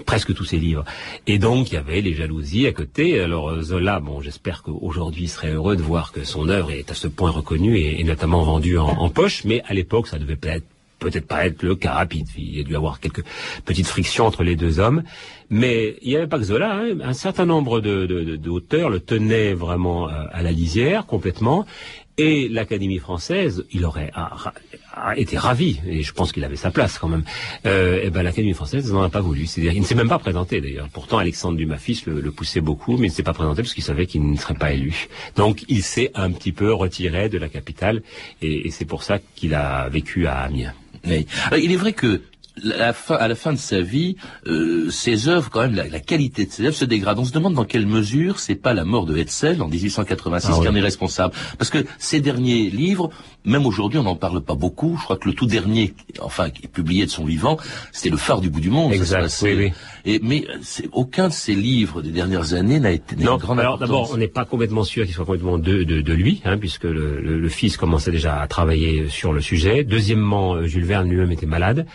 Presque 0.05 0.33
tous 0.33 0.45
ces 0.45 0.57
livres. 0.57 0.83
Et 1.27 1.37
donc, 1.39 1.71
il 1.71 1.75
y 1.75 1.77
avait 1.77 2.01
les 2.01 2.13
jalousies 2.13 2.67
à 2.67 2.71
côté. 2.71 3.19
Alors 3.19 3.49
euh, 3.49 3.61
Zola, 3.61 3.99
bon, 3.99 4.21
j'espère 4.21 4.63
qu'aujourd'hui, 4.63 5.23
il 5.23 5.29
serait 5.29 5.51
heureux 5.51 5.75
de 5.75 5.81
voir 5.81 6.11
que 6.11 6.23
son 6.23 6.49
œuvre 6.49 6.71
est 6.71 6.91
à 6.91 6.95
ce 6.95 7.07
point 7.07 7.31
reconnue 7.31 7.77
et, 7.79 8.03
notamment 8.03 8.43
vendue 8.43 8.77
en, 8.77 8.87
en 8.87 9.09
poche. 9.09 9.43
Mais 9.45 9.61
à 9.67 9.73
l'époque, 9.73 10.07
ça 10.07 10.19
devait 10.19 10.35
peut-être 10.35 10.65
peut-être 11.03 11.27
pas 11.27 11.45
être 11.45 11.61
le 11.63 11.75
cas 11.75 11.93
rapide. 11.93 12.27
Il 12.37 12.57
y 12.57 12.59
a 12.61 12.63
dû 12.63 12.75
avoir 12.75 12.99
quelques 12.99 13.23
petites 13.65 13.87
frictions 13.87 14.25
entre 14.25 14.43
les 14.43 14.55
deux 14.55 14.79
hommes. 14.79 15.03
Mais 15.49 15.97
il 16.01 16.09
n'y 16.09 16.15
avait 16.15 16.27
pas 16.27 16.37
que 16.37 16.45
Zola. 16.45 16.73
Hein. 16.73 16.99
Un 17.03 17.13
certain 17.13 17.45
nombre 17.45 17.79
d'auteurs 17.79 18.89
de, 18.89 18.95
le 18.95 18.99
tenaient 18.99 19.53
vraiment 19.53 20.09
euh, 20.09 20.25
à 20.31 20.41
la 20.41 20.51
lisière, 20.51 21.05
complètement. 21.05 21.65
Et 22.17 22.47
l'Académie 22.47 22.99
française, 22.99 23.65
il 23.71 23.85
aurait 23.85 24.11
été 25.15 25.35
ravi, 25.35 25.79
et 25.87 26.03
je 26.03 26.13
pense 26.13 26.31
qu'il 26.31 26.43
avait 26.43 26.55
sa 26.55 26.69
place 26.69 26.99
quand 26.99 27.07
même. 27.07 27.23
Euh, 27.65 28.03
et 28.03 28.11
ben 28.11 28.21
l'Académie 28.21 28.53
française 28.53 28.91
n'en 28.93 29.01
a 29.01 29.09
pas 29.09 29.21
voulu. 29.21 29.47
C'est-à-dire, 29.47 29.73
il 29.73 29.81
ne 29.81 29.85
s'est 29.85 29.95
même 29.95 30.09
pas 30.09 30.19
présenté 30.19 30.61
d'ailleurs. 30.61 30.89
Pourtant, 30.93 31.17
Alexandre 31.17 31.57
Dumas 31.57 31.77
fils 31.77 32.05
le, 32.05 32.31
poussait 32.31 32.61
beaucoup, 32.61 32.97
mais 32.97 33.07
il 33.07 33.09
ne 33.09 33.15
s'est 33.15 33.23
pas 33.23 33.33
présenté 33.33 33.63
parce 33.63 33.73
qu'il 33.73 33.83
savait 33.83 34.05
qu'il 34.05 34.29
ne 34.29 34.37
serait 34.37 34.53
pas 34.53 34.73
élu. 34.73 35.07
Donc, 35.35 35.65
il 35.69 35.81
s'est 35.81 36.11
un 36.13 36.31
petit 36.31 36.51
peu 36.51 36.71
retiré 36.71 37.29
de 37.29 37.39
la 37.39 37.49
capitale, 37.49 38.03
et, 38.43 38.67
et 38.67 38.71
c'est 38.71 38.85
pour 38.85 39.01
ça 39.01 39.17
qu'il 39.35 39.55
a 39.55 39.89
vécu 39.89 40.27
à 40.27 40.37
Amiens. 40.41 40.73
Il 41.05 41.71
est 41.71 41.75
vrai 41.75 41.93
que 41.93 42.21
la 42.61 42.93
fin, 42.93 43.15
à 43.15 43.27
la 43.27 43.35
fin 43.35 43.53
de 43.53 43.57
sa 43.57 43.81
vie, 43.81 44.15
euh, 44.45 44.89
ses 44.91 45.27
œuvres, 45.27 45.49
quand 45.49 45.61
même, 45.61 45.75
la, 45.75 45.99
qualité 45.99 46.45
de 46.45 46.51
ses 46.51 46.65
œuvres 46.65 46.75
se 46.75 46.85
dégrade. 46.85 47.17
On 47.17 47.25
se 47.25 47.31
demande 47.31 47.53
dans 47.53 47.65
quelle 47.65 47.87
mesure 47.87 48.39
c'est 48.39 48.55
pas 48.55 48.73
la 48.73 48.85
mort 48.85 49.05
de 49.05 49.17
Hetzel 49.17 49.61
en 49.61 49.67
1886 49.67 50.49
ah 50.51 50.59
qui 50.61 50.67
en 50.67 50.75
est 50.75 50.81
responsable. 50.81 51.33
Parce 51.57 51.69
que 51.69 51.85
ces 51.97 52.19
derniers 52.19 52.69
livres, 52.69 53.09
même 53.45 53.65
aujourd'hui, 53.65 53.99
on 53.99 54.03
n'en 54.03 54.15
parle 54.15 54.41
pas 54.41 54.55
beaucoup. 54.55 54.97
Je 54.97 55.03
crois 55.03 55.17
que 55.17 55.27
le 55.27 55.35
tout 55.35 55.45
dernier, 55.45 55.93
enfin, 56.19 56.49
qui 56.49 56.65
est 56.65 56.67
publié 56.67 57.05
de 57.05 57.11
son 57.11 57.25
vivant, 57.25 57.57
c'était 57.91 58.09
Le 58.09 58.17
phare 58.17 58.41
du 58.41 58.49
bout 58.49 58.59
du 58.59 58.69
monde. 58.69 58.93
Exact, 58.93 59.39
oui, 59.43 59.53
oui. 59.55 59.73
Et, 60.05 60.19
mais 60.21 60.45
aucun 60.91 61.29
de 61.29 61.33
ces 61.33 61.55
livres 61.55 62.01
des 62.01 62.11
dernières 62.11 62.53
années 62.53 62.79
n'a 62.79 62.91
été 62.91 63.15
non, 63.15 63.37
alors 63.57 63.77
d'abord, 63.77 64.11
on 64.13 64.17
n'est 64.17 64.27
pas 64.27 64.45
complètement 64.45 64.83
sûr 64.83 65.05
qu'il 65.05 65.13
soit 65.13 65.25
complètement 65.25 65.57
de, 65.57 65.83
de, 65.83 66.01
de 66.01 66.13
lui, 66.13 66.41
hein, 66.45 66.57
puisque 66.57 66.83
le, 66.83 67.21
le, 67.21 67.39
le, 67.39 67.49
fils 67.49 67.77
commençait 67.77 68.11
déjà 68.11 68.41
à 68.41 68.47
travailler 68.47 69.07
sur 69.09 69.31
le 69.31 69.41
sujet. 69.41 69.83
Deuxièmement, 69.83 70.55
euh, 70.55 70.65
Jules 70.65 70.85
Verne 70.85 71.09
lui-même 71.09 71.31
était 71.31 71.45
malade. 71.45 71.85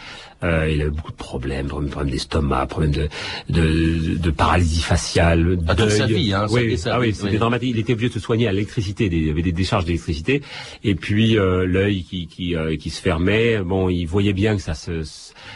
Euh, 0.45 0.71
il 0.73 0.81
avait 0.81 0.91
beaucoup 0.91 1.11
de 1.11 1.17
problèmes, 1.17 1.67
problèmes 1.67 2.11
d'estomac, 2.11 2.67
problèmes 2.67 2.93
de, 2.93 3.09
de, 3.49 4.17
de, 4.17 4.31
paralysie 4.31 4.83
faciale. 4.83 5.59
À 5.67 5.75
toute 5.75 5.91
sa 5.91 6.07
vie, 6.07 6.33
hein, 6.33 6.47
oui, 6.51 6.81
ah 6.87 7.01
oui, 7.01 7.13
c'était 7.13 7.39
dramatique. 7.39 7.71
Il 7.75 7.79
était 7.81 7.93
obligé 7.93 8.09
de 8.09 8.15
se 8.15 8.21
soigner 8.21 8.47
à 8.47 8.53
l'électricité, 8.53 9.07
il 9.07 9.27
y 9.27 9.31
avait 9.31 9.43
des 9.43 9.53
décharges 9.53 9.85
d'électricité, 9.85 10.43
et 10.85 10.95
puis 10.95 11.37
euh, 11.39 11.67
l'œil 11.67 12.05
qui, 12.05 12.27
qui, 12.27 12.55
euh, 12.55 12.77
qui 12.77 12.91
se 12.91 13.01
fermait. 13.01 13.59
Bon, 13.59 13.89
il 13.89 14.05
voyait 14.07 14.33
bien 14.33 14.57
que 14.57 14.63
ça 14.63 14.75
se 14.75 15.03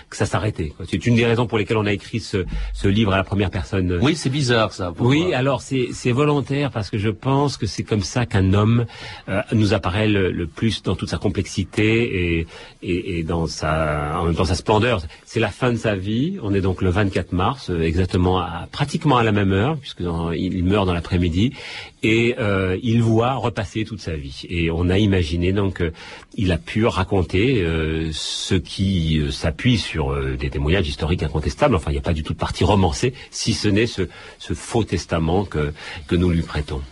que 0.09 0.17
ça 0.17 0.27
s'arrêtait. 0.27 0.73
C'est 0.89 1.07
une 1.07 1.17
des 1.17 1.27
raisons 1.27 1.47
pour 1.47 1.59
lesquelles 1.59 1.77
on 1.77 1.87
a 1.87 1.93
écrit 1.93 2.21
ce, 2.21 2.45
ce 2.73 2.89
livre 2.89 3.13
à 3.13 3.17
la 3.17 3.25
première 3.25 3.51
personne. 3.51 3.99
Oui, 4.01 4.15
c'est 4.15 4.31
bizarre 4.31 4.73
ça. 4.73 4.93
Oui, 4.99 5.35
alors 5.35 5.61
c'est 5.61 6.13
volontaire 6.13 6.71
parce 6.71 6.91
que 6.91 6.99
je 6.99 7.09
pense 7.09 7.57
que 7.57 7.67
c'est 7.67 7.83
comme 7.83 8.03
ça 8.03 8.27
qu'un 8.27 8.53
homme 8.55 8.87
euh, 9.29 9.43
nous 9.53 9.75
apparaît 9.75 10.09
le, 10.09 10.31
le, 10.31 10.47
plus 10.47 10.83
dans 10.83 10.95
toute 10.95 11.09
sa 11.11 11.19
complexité 11.19 12.39
et, 12.39 12.47
et, 12.83 13.19
et 13.19 13.23
dans 13.23 13.47
sa 13.47 14.19
en 14.21 14.25
même 14.25 14.35
temps 14.35 14.45
sa 14.45 14.55
splendeur. 14.55 15.03
C'est 15.25 15.41
la 15.41 15.49
fin 15.49 15.73
de 15.73 15.77
sa 15.77 15.95
vie. 15.95 16.39
On 16.43 16.55
est 16.55 16.61
donc 16.61 16.83
le 16.83 16.91
24 16.91 17.33
mars, 17.33 17.71
exactement 17.71 18.39
à, 18.39 18.69
pratiquement 18.71 19.17
à 19.17 19.23
la 19.23 19.33
même 19.33 19.53
heure, 19.53 19.77
puisque 19.79 20.03
il 20.35 20.65
meurt 20.65 20.87
dans 20.87 20.95
l'après-midi, 20.95 21.53
et 22.03 22.35
euh, 22.39 22.79
il 22.83 23.03
voit 23.03 23.35
repasser 23.35 23.85
toute 23.85 24.01
sa 24.01 24.17
vie. 24.17 24.43
Et 24.49 24.71
on 24.71 24.89
a 24.89 24.99
imaginé 24.99 25.53
donc 25.53 25.81
euh, 25.81 25.93
il 26.35 26.53
a 26.53 26.59
pu 26.59 26.87
raconter 26.87 27.63
euh, 27.63 28.11
ce 28.13 28.55
qui 28.55 29.19
euh, 29.19 29.31
s'appuie 29.31 29.79
sur 29.79 30.15
des 30.37 30.51
témoignages 30.51 30.89
historiques 30.89 31.23
incontestables. 31.23 31.75
Enfin, 31.75 31.91
il 31.91 31.95
n'y 31.95 31.99
a 31.99 32.03
pas 32.03 32.13
du 32.13 32.23
tout 32.23 32.33
de 32.33 32.39
partie 32.39 32.65
romancée, 32.65 33.15
si 33.31 33.55
ce 33.55 33.69
n'est 33.69 33.87
ce, 33.87 34.03
ce 34.39 34.55
faux 34.55 34.85
testament 34.85 35.45
que 35.45 35.73
que 36.07 36.17
nous 36.17 36.31
lui 36.31 36.43
prêtons. 36.43 36.83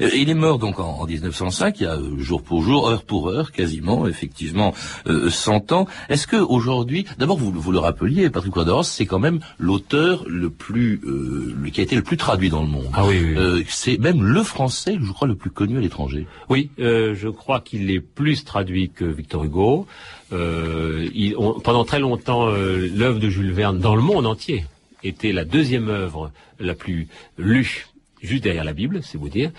Euh, 0.00 0.10
il 0.14 0.30
est 0.30 0.34
mort 0.34 0.58
donc 0.58 0.78
en, 0.78 1.04
1905, 1.06 1.80
il 1.80 1.82
y 1.84 1.86
a 1.86 1.94
euh, 1.94 2.18
jour 2.18 2.42
pour 2.42 2.62
jour, 2.62 2.88
heure 2.88 3.02
pour 3.02 3.28
heure, 3.28 3.52
quasiment, 3.52 4.06
effectivement, 4.06 4.74
euh, 5.06 5.30
100 5.30 5.72
ans. 5.72 5.86
Est-ce 6.08 6.26
que 6.26 6.36
aujourd'hui, 6.36 7.06
d'abord 7.18 7.38
vous, 7.38 7.52
vous 7.52 7.72
le 7.72 7.78
rappeliez, 7.78 8.30
Patrick 8.30 8.54
Waterhouse, 8.56 8.88
c'est 8.88 9.06
quand 9.06 9.18
même 9.18 9.40
l'auteur 9.58 10.24
le 10.26 10.50
plus, 10.50 11.00
euh, 11.04 11.54
qui 11.72 11.80
a 11.80 11.82
été 11.82 11.96
le 11.96 12.02
plus 12.02 12.16
traduit 12.16 12.50
dans 12.50 12.62
le 12.62 12.68
monde. 12.68 12.88
Ah 12.92 13.06
oui. 13.06 13.34
oui. 13.36 13.64
c'est 13.68 13.98
même 13.98 14.22
le 14.22 14.42
français, 14.42 14.55
je 14.56 15.12
crois, 15.12 15.28
le 15.28 15.34
plus 15.34 15.50
connu 15.50 15.78
à 15.78 15.80
l'étranger. 15.80 16.26
Oui, 16.48 16.70
je 16.78 17.28
crois 17.28 17.60
qu'il 17.60 17.90
est 17.90 18.00
plus 18.00 18.44
traduit 18.44 18.90
que 18.90 19.04
Victor 19.04 19.44
Hugo. 19.44 19.86
Il, 20.32 21.34
pendant 21.62 21.84
très 21.84 22.00
longtemps, 22.00 22.46
l'œuvre 22.46 23.18
de 23.18 23.28
Jules 23.28 23.52
Verne 23.52 23.78
dans 23.78 23.94
le 23.94 24.02
monde 24.02 24.26
entier 24.26 24.64
était 25.02 25.32
la 25.32 25.44
deuxième 25.44 25.88
œuvre 25.88 26.32
la 26.58 26.74
plus 26.74 27.08
lue 27.38 27.86
juste 28.22 28.44
derrière 28.44 28.64
la 28.64 28.72
Bible, 28.72 29.00
c'est 29.02 29.18
vous 29.18 29.28
dire. 29.28 29.50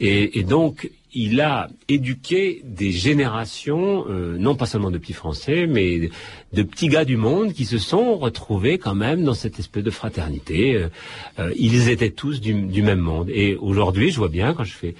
Et, 0.00 0.42
donc, 0.42 0.90
il 1.12 1.40
a 1.40 1.68
éduqué 1.88 2.62
des 2.64 2.90
générations, 2.90 4.06
euh, 4.08 4.36
non 4.38 4.54
pas 4.54 4.66
seulement 4.66 4.90
de 4.90 4.98
petits 4.98 5.12
Français, 5.12 5.66
mais 5.66 6.10
de 6.52 6.62
petits 6.62 6.88
gars 6.88 7.04
du 7.04 7.16
monde 7.16 7.52
qui 7.52 7.64
se 7.64 7.78
sont 7.78 8.16
retrouvés 8.16 8.78
quand 8.78 8.94
même 8.94 9.24
dans 9.24 9.34
cette 9.34 9.58
espèce 9.58 9.84
de 9.84 9.90
fraternité. 9.90 10.74
Euh, 10.74 10.88
euh, 11.38 11.52
ils 11.56 11.88
étaient 11.88 12.10
tous 12.10 12.40
du, 12.40 12.54
du 12.54 12.82
même 12.82 13.00
monde. 13.00 13.30
Et 13.30 13.56
aujourd'hui, 13.56 14.10
je 14.10 14.18
vois 14.18 14.28
bien 14.28 14.54
quand 14.54 14.64
je 14.64 14.74
fais 14.74 14.94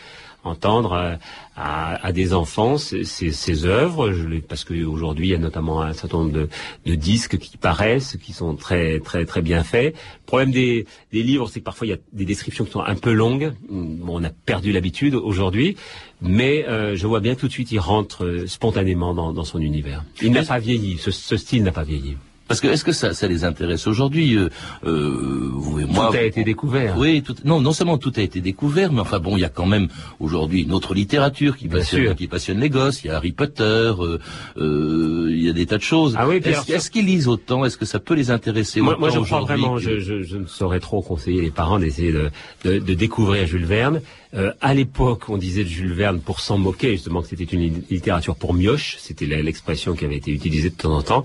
entendre 0.44 0.92
euh, 0.92 1.14
à, 1.56 2.06
à, 2.06 2.12
des 2.12 2.34
enfants 2.34 2.78
ces, 2.78 3.04
ces, 3.04 3.64
œuvres, 3.64 4.12
je, 4.12 4.40
parce 4.40 4.64
qu'aujourd'hui 4.64 5.28
il 5.28 5.30
y 5.30 5.34
a 5.34 5.38
notamment 5.38 5.82
un 5.82 5.92
certain 5.92 6.18
nombre 6.18 6.32
de, 6.32 6.48
de, 6.86 6.94
disques 6.94 7.38
qui 7.38 7.56
paraissent, 7.56 8.16
qui 8.20 8.32
sont 8.32 8.56
très 8.56 8.98
très 9.00 9.24
très 9.24 9.42
bien 9.42 9.62
faits. 9.62 9.94
Le 9.94 10.26
problème 10.26 10.50
des, 10.50 10.86
des 11.12 11.22
livres, 11.22 11.48
c'est 11.48 11.60
que 11.60 11.64
parfois 11.64 11.86
il 11.86 11.90
y 11.90 11.94
a 11.94 11.98
des 12.12 12.24
descriptions 12.24 12.64
qui 12.64 12.72
sont 12.72 12.80
un 12.80 12.96
peu 12.96 13.12
longues. 13.12 13.52
Bon, 13.68 14.20
on 14.20 14.24
a 14.24 14.30
perdu 14.30 14.72
l'habitude 14.72 15.14
aujourd'hui, 15.14 15.76
mais 16.22 16.64
euh, 16.68 16.96
je 16.96 17.06
vois 17.06 17.20
bien 17.20 17.34
tout 17.34 17.48
de 17.48 17.52
suite 17.52 17.72
il 17.72 17.78
rentre 17.80 18.24
euh, 18.24 18.46
spontanément 18.46 19.14
dans, 19.14 19.32
dans 19.32 19.44
son 19.44 19.60
univers. 19.60 20.04
Il 20.22 20.32
n'a 20.32 20.44
pas 20.44 20.58
vieilli, 20.58 20.98
ce, 20.98 21.10
ce 21.10 21.36
style 21.36 21.62
n'a 21.62 21.72
pas 21.72 21.84
vieilli. 21.84 22.16
Parce 22.48 22.60
que 22.60 22.66
est-ce 22.68 22.84
que 22.84 22.92
ça, 22.92 23.14
ça 23.14 23.28
les 23.28 23.44
intéresse 23.44 23.86
aujourd'hui 23.86 24.36
euh, 24.36 24.50
euh, 24.84 25.48
vous 25.54 25.80
et 25.80 25.86
moi 25.86 26.08
Tout 26.10 26.16
a 26.18 26.22
été 26.22 26.44
découvert. 26.44 26.98
Oui, 26.98 27.22
tout, 27.22 27.34
non, 27.44 27.62
non 27.62 27.72
seulement 27.72 27.96
tout 27.96 28.12
a 28.16 28.20
été 28.20 28.42
découvert, 28.42 28.92
mais 28.92 29.00
enfin 29.00 29.20
bon, 29.20 29.38
il 29.38 29.40
y 29.40 29.44
a 29.44 29.48
quand 29.48 29.64
même 29.64 29.88
aujourd'hui 30.20 30.62
une 30.64 30.72
autre 30.72 30.92
littérature 30.92 31.56
qui 31.56 31.68
passionne, 31.68 32.14
qui 32.14 32.26
passionne 32.26 32.58
les 32.60 32.68
gosses. 32.68 33.04
Il 33.04 33.06
y 33.06 33.10
a 33.10 33.16
Harry 33.16 33.32
Potter, 33.32 33.62
euh, 33.64 34.18
euh, 34.58 35.28
il 35.30 35.42
y 35.42 35.48
a 35.48 35.54
des 35.54 35.64
tas 35.64 35.78
de 35.78 35.82
choses. 35.82 36.14
Ah 36.18 36.28
oui, 36.28 36.42
est-ce, 36.44 36.72
est 36.72 36.90
qu'ils 36.90 37.06
lisent 37.06 37.28
autant? 37.28 37.64
Est-ce 37.64 37.78
que 37.78 37.86
ça 37.86 38.00
peut 38.00 38.14
les 38.14 38.30
intéresser 38.30 38.82
moi, 38.82 38.96
Moi, 38.98 39.08
je 39.08 39.20
crois 39.20 39.40
vraiment. 39.40 39.76
que... 39.76 39.80
Je, 39.80 40.00
je, 40.00 40.22
je, 40.22 40.36
ne 40.36 40.46
saurais 40.46 40.80
trop 40.80 41.00
conseiller 41.00 41.40
les 41.40 41.50
parents 41.50 41.78
d'essayer 41.78 42.12
de, 42.12 42.30
de, 42.64 42.78
de 42.80 42.94
découvrir 42.94 43.46
Jules 43.46 43.64
Verne. 43.64 44.02
Euh, 44.34 44.52
à 44.60 44.72
l'époque, 44.72 45.28
on 45.28 45.36
disait 45.36 45.64
de 45.64 45.68
Jules 45.68 45.92
Verne 45.92 46.20
pour 46.20 46.40
s'en 46.40 46.56
moquer, 46.56 46.92
justement 46.92 47.20
que 47.22 47.28
c'était 47.28 47.44
une 47.44 47.82
littérature 47.90 48.34
pour 48.34 48.54
mioche, 48.54 48.96
c'était 48.98 49.26
l'expression 49.26 49.94
qui 49.94 50.04
avait 50.04 50.16
été 50.16 50.30
utilisée 50.32 50.70
de 50.70 50.74
temps 50.74 50.96
en 50.96 51.02
temps. 51.02 51.24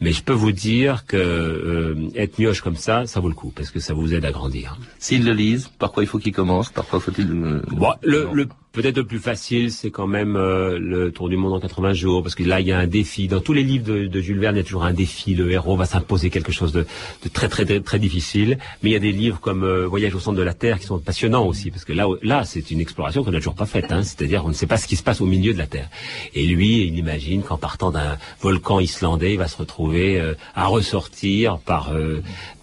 Mais 0.00 0.12
je 0.12 0.22
peux 0.22 0.32
vous 0.32 0.52
dire 0.52 1.04
que 1.06 1.16
euh, 1.16 2.08
être 2.14 2.38
mioche 2.38 2.62
comme 2.62 2.76
ça, 2.76 3.06
ça 3.06 3.20
vaut 3.20 3.28
le 3.28 3.34
coup, 3.34 3.52
parce 3.54 3.70
que 3.70 3.80
ça 3.80 3.92
vous 3.92 4.14
aide 4.14 4.24
à 4.24 4.32
grandir. 4.32 4.78
S'ils 4.98 5.24
le 5.24 5.32
lisent, 5.32 5.68
par 5.78 5.92
quoi 5.92 6.02
il 6.02 6.06
faut 6.06 6.18
qu'ils 6.18 6.32
commencent 6.32 6.70
Par 6.70 6.86
quoi 6.86 6.98
faut-il... 7.00 7.30
Euh, 7.30 7.62
bon, 7.72 7.92
le, 8.02 8.28
le 8.32 8.48
Peut-être 8.76 8.98
le 8.98 9.04
plus 9.04 9.20
facile, 9.20 9.72
c'est 9.72 9.90
quand 9.90 10.06
même 10.06 10.36
euh, 10.36 10.78
le 10.78 11.10
Tour 11.10 11.30
du 11.30 11.38
monde 11.38 11.54
en 11.54 11.60
80 11.60 11.94
jours, 11.94 12.22
parce 12.22 12.34
que 12.34 12.42
là, 12.42 12.60
il 12.60 12.66
y 12.66 12.72
a 12.72 12.78
un 12.78 12.86
défi. 12.86 13.26
Dans 13.26 13.40
tous 13.40 13.54
les 13.54 13.62
livres 13.62 13.86
de, 13.86 14.20
Jules 14.20 14.38
Verne, 14.38 14.54
il 14.54 14.58
y 14.58 14.60
a 14.60 14.64
toujours 14.64 14.84
un 14.84 14.92
défi. 14.92 15.34
Le 15.34 15.50
héros 15.50 15.78
va 15.78 15.86
s'imposer 15.86 16.28
quelque 16.28 16.52
chose 16.52 16.72
de, 16.72 16.84
très, 17.32 17.48
très, 17.48 17.80
très, 17.80 17.98
difficile. 17.98 18.58
Mais 18.82 18.90
il 18.90 18.92
y 18.92 18.96
a 18.96 18.98
des 18.98 19.12
livres 19.12 19.40
comme 19.40 19.64
euh, 19.64 19.86
Voyage 19.86 20.14
au 20.14 20.20
centre 20.20 20.36
de 20.36 20.42
la 20.42 20.52
Terre 20.52 20.78
qui 20.78 20.84
sont 20.84 20.98
passionnants 20.98 21.46
aussi, 21.46 21.70
parce 21.70 21.86
que 21.86 21.94
là, 21.94 22.06
là, 22.20 22.44
c'est 22.44 22.70
une 22.70 22.80
exploration 22.80 23.24
qu'on 23.24 23.30
n'a 23.30 23.38
toujours 23.38 23.54
pas 23.54 23.64
faite. 23.64 23.90
Hein, 23.92 24.02
C'est-à-dire, 24.02 24.44
on 24.44 24.48
ne 24.48 24.52
sait 24.52 24.66
pas 24.66 24.76
ce 24.76 24.86
qui 24.86 24.96
se 24.96 25.02
passe 25.02 25.22
au 25.22 25.26
milieu 25.26 25.54
de 25.54 25.58
la 25.58 25.66
Terre. 25.66 25.88
Et 26.34 26.46
lui, 26.46 26.86
il 26.86 26.98
imagine 26.98 27.42
qu'en 27.42 27.56
partant 27.56 27.90
d'un 27.90 28.18
volcan 28.42 28.78
islandais, 28.78 29.32
il 29.32 29.38
va 29.38 29.48
se 29.48 29.56
retrouver 29.56 30.20
euh, 30.20 30.34
à 30.54 30.66
ressortir 30.66 31.60
par 31.60 31.94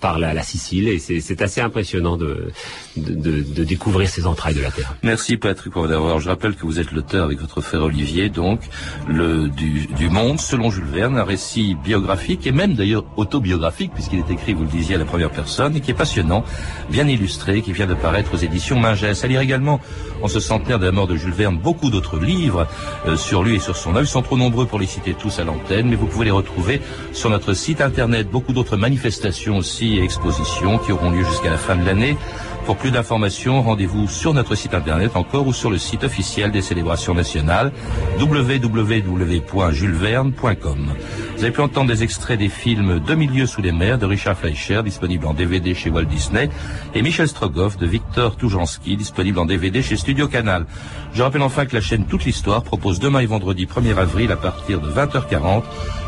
par 0.03 0.19
la, 0.19 0.43
Sicile. 0.43 0.89
Et 0.89 0.99
c'est 0.99 1.41
assez 1.41 1.61
impressionnant 1.61 2.17
de, 2.17 2.51
de, 2.97 3.63
découvrir 3.63 4.09
ces 4.09 4.27
entrailles 4.27 4.53
de 4.53 4.61
la 4.61 4.69
Terre. 4.69 4.95
Merci 5.01 5.37
Patrick 5.37 5.77
d'avoir. 6.03 6.19
Je 6.19 6.29
rappelle 6.29 6.55
que 6.55 6.65
vous 6.65 6.79
êtes 6.79 6.91
l'auteur 6.91 7.25
avec 7.25 7.39
votre 7.39 7.61
frère 7.61 7.83
Olivier, 7.83 8.29
donc, 8.29 8.59
du, 9.07 10.09
Monde 10.09 10.39
selon 10.39 10.69
Jules 10.69 10.83
Verne, 10.85 11.17
un 11.17 11.23
récit 11.23 11.75
biographique 11.75 12.45
et 12.45 12.51
même 12.51 12.75
d'ailleurs 12.75 13.03
autobiographique, 13.17 13.91
puisqu'il 13.93 14.19
est 14.19 14.29
écrit, 14.29 14.53
vous 14.53 14.63
le 14.63 14.69
disiez, 14.69 14.95
à 14.95 14.97
la 14.99 15.05
première 15.05 15.31
personne, 15.31 15.75
et 15.75 15.81
qui 15.81 15.91
est 15.91 15.95
passionnant, 15.95 16.43
bien 16.89 17.07
illustré, 17.07 17.61
qui 17.61 17.71
vient 17.71 17.87
de 17.87 17.93
paraître 17.93 18.33
aux 18.33 18.37
éditions 18.37 18.79
Mingès. 18.79 19.23
À 19.23 19.27
lire 19.27 19.41
également, 19.41 19.79
en 20.21 20.27
ce 20.27 20.39
centenaire 20.39 20.77
de 20.77 20.85
la 20.85 20.91
mort 20.91 21.07
de 21.07 21.15
Jules 21.15 21.33
Verne, 21.33 21.57
beaucoup 21.57 21.89
d'autres 21.89 22.19
livres 22.19 22.67
euh, 23.07 23.17
sur 23.17 23.43
lui 23.43 23.55
et 23.55 23.59
sur 23.59 23.75
son 23.75 23.91
œuvre. 23.91 24.05
Ils 24.05 24.07
sont 24.07 24.21
trop 24.21 24.37
nombreux 24.37 24.65
pour 24.65 24.79
les 24.79 24.85
citer 24.85 25.13
tous 25.13 25.39
à 25.39 25.43
l'antenne, 25.43 25.87
mais 25.89 25.95
vous 25.95 26.07
pouvez 26.07 26.25
les 26.25 26.31
retrouver 26.31 26.81
sur 27.11 27.29
notre 27.29 27.53
site 27.53 27.81
internet. 27.81 28.29
Beaucoup 28.29 28.53
d'autres 28.53 28.77
manifestations 28.77 29.57
aussi 29.57 29.97
et 29.97 30.03
expositions 30.03 30.77
qui 30.77 30.91
auront 30.91 31.11
lieu 31.11 31.23
jusqu'à 31.23 31.49
la 31.49 31.57
fin 31.57 31.75
de 31.75 31.85
l'année. 31.85 32.17
Pour 32.65 32.77
plus 32.77 32.91
d'informations, 32.91 33.61
rendez-vous 33.61 34.07
sur 34.07 34.33
notre 34.33 34.55
site 34.55 34.73
internet 34.73 35.11
encore 35.15 35.47
ou 35.47 35.53
sur 35.53 35.69
le 35.69 35.77
site 35.77 36.05
officiel 36.05 36.49
des 36.49 36.61
célébrations 36.61 37.13
nationales 37.13 37.73
www.julesverne.com. 38.19 40.93
Vous 41.35 41.43
avez 41.43 41.51
pu 41.51 41.59
entendre 41.59 41.89
des 41.89 42.03
extraits 42.03 42.39
des 42.39 42.47
films 42.47 43.01
De 43.01 43.15
milieu 43.15 43.45
sous 43.45 43.61
les 43.61 43.73
mers 43.73 43.97
de 43.97 44.05
Richard 44.05 44.37
Fleischer, 44.37 44.81
disponible 44.81 45.27
en 45.27 45.33
DVD 45.33 45.75
chez 45.75 45.89
Walt 45.89 46.05
Disney, 46.05 46.49
et 46.95 47.01
Michel 47.01 47.27
Strogoff 47.27 47.75
de 47.77 47.85
Victor 47.85 48.37
Toujanski, 48.37 48.95
disponible 48.95 49.39
en 49.39 49.45
DVD 49.45 49.81
chez 49.81 49.97
Studio 49.97 50.29
Canal. 50.29 50.65
Je 51.13 51.21
rappelle 51.21 51.41
enfin 51.41 51.65
que 51.65 51.75
la 51.75 51.81
chaîne 51.81 52.05
Toute 52.05 52.23
l'Histoire 52.23 52.63
propose 52.63 52.99
demain 52.99 53.19
et 53.19 53.25
vendredi 53.25 53.65
1er 53.65 53.97
avril 53.97 54.31
à 54.31 54.37
partir 54.37 54.79
de 54.79 54.89
20h40 54.89 55.63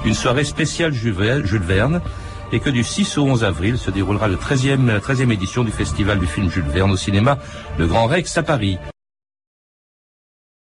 une 0.05 0.13
soirée 0.13 0.45
spéciale 0.45 0.93
Jules 0.93 1.11
Verne 1.11 1.99
et 2.55 2.61
que 2.61 2.69
du 2.69 2.85
6 2.85 3.17
au 3.17 3.25
11 3.25 3.43
avril 3.43 3.77
se 3.77 3.91
déroulera 3.91 4.29
le 4.29 4.37
13e, 4.37 4.85
la 4.85 4.99
13e 5.01 5.29
édition 5.29 5.65
du 5.65 5.71
Festival 5.71 6.19
du 6.19 6.25
film 6.25 6.49
Jules 6.49 6.63
Verne 6.63 6.91
au 6.91 6.95
cinéma 6.95 7.37
Le 7.77 7.85
Grand 7.85 8.07
Rex 8.07 8.37
à 8.37 8.43
Paris. 8.43 8.77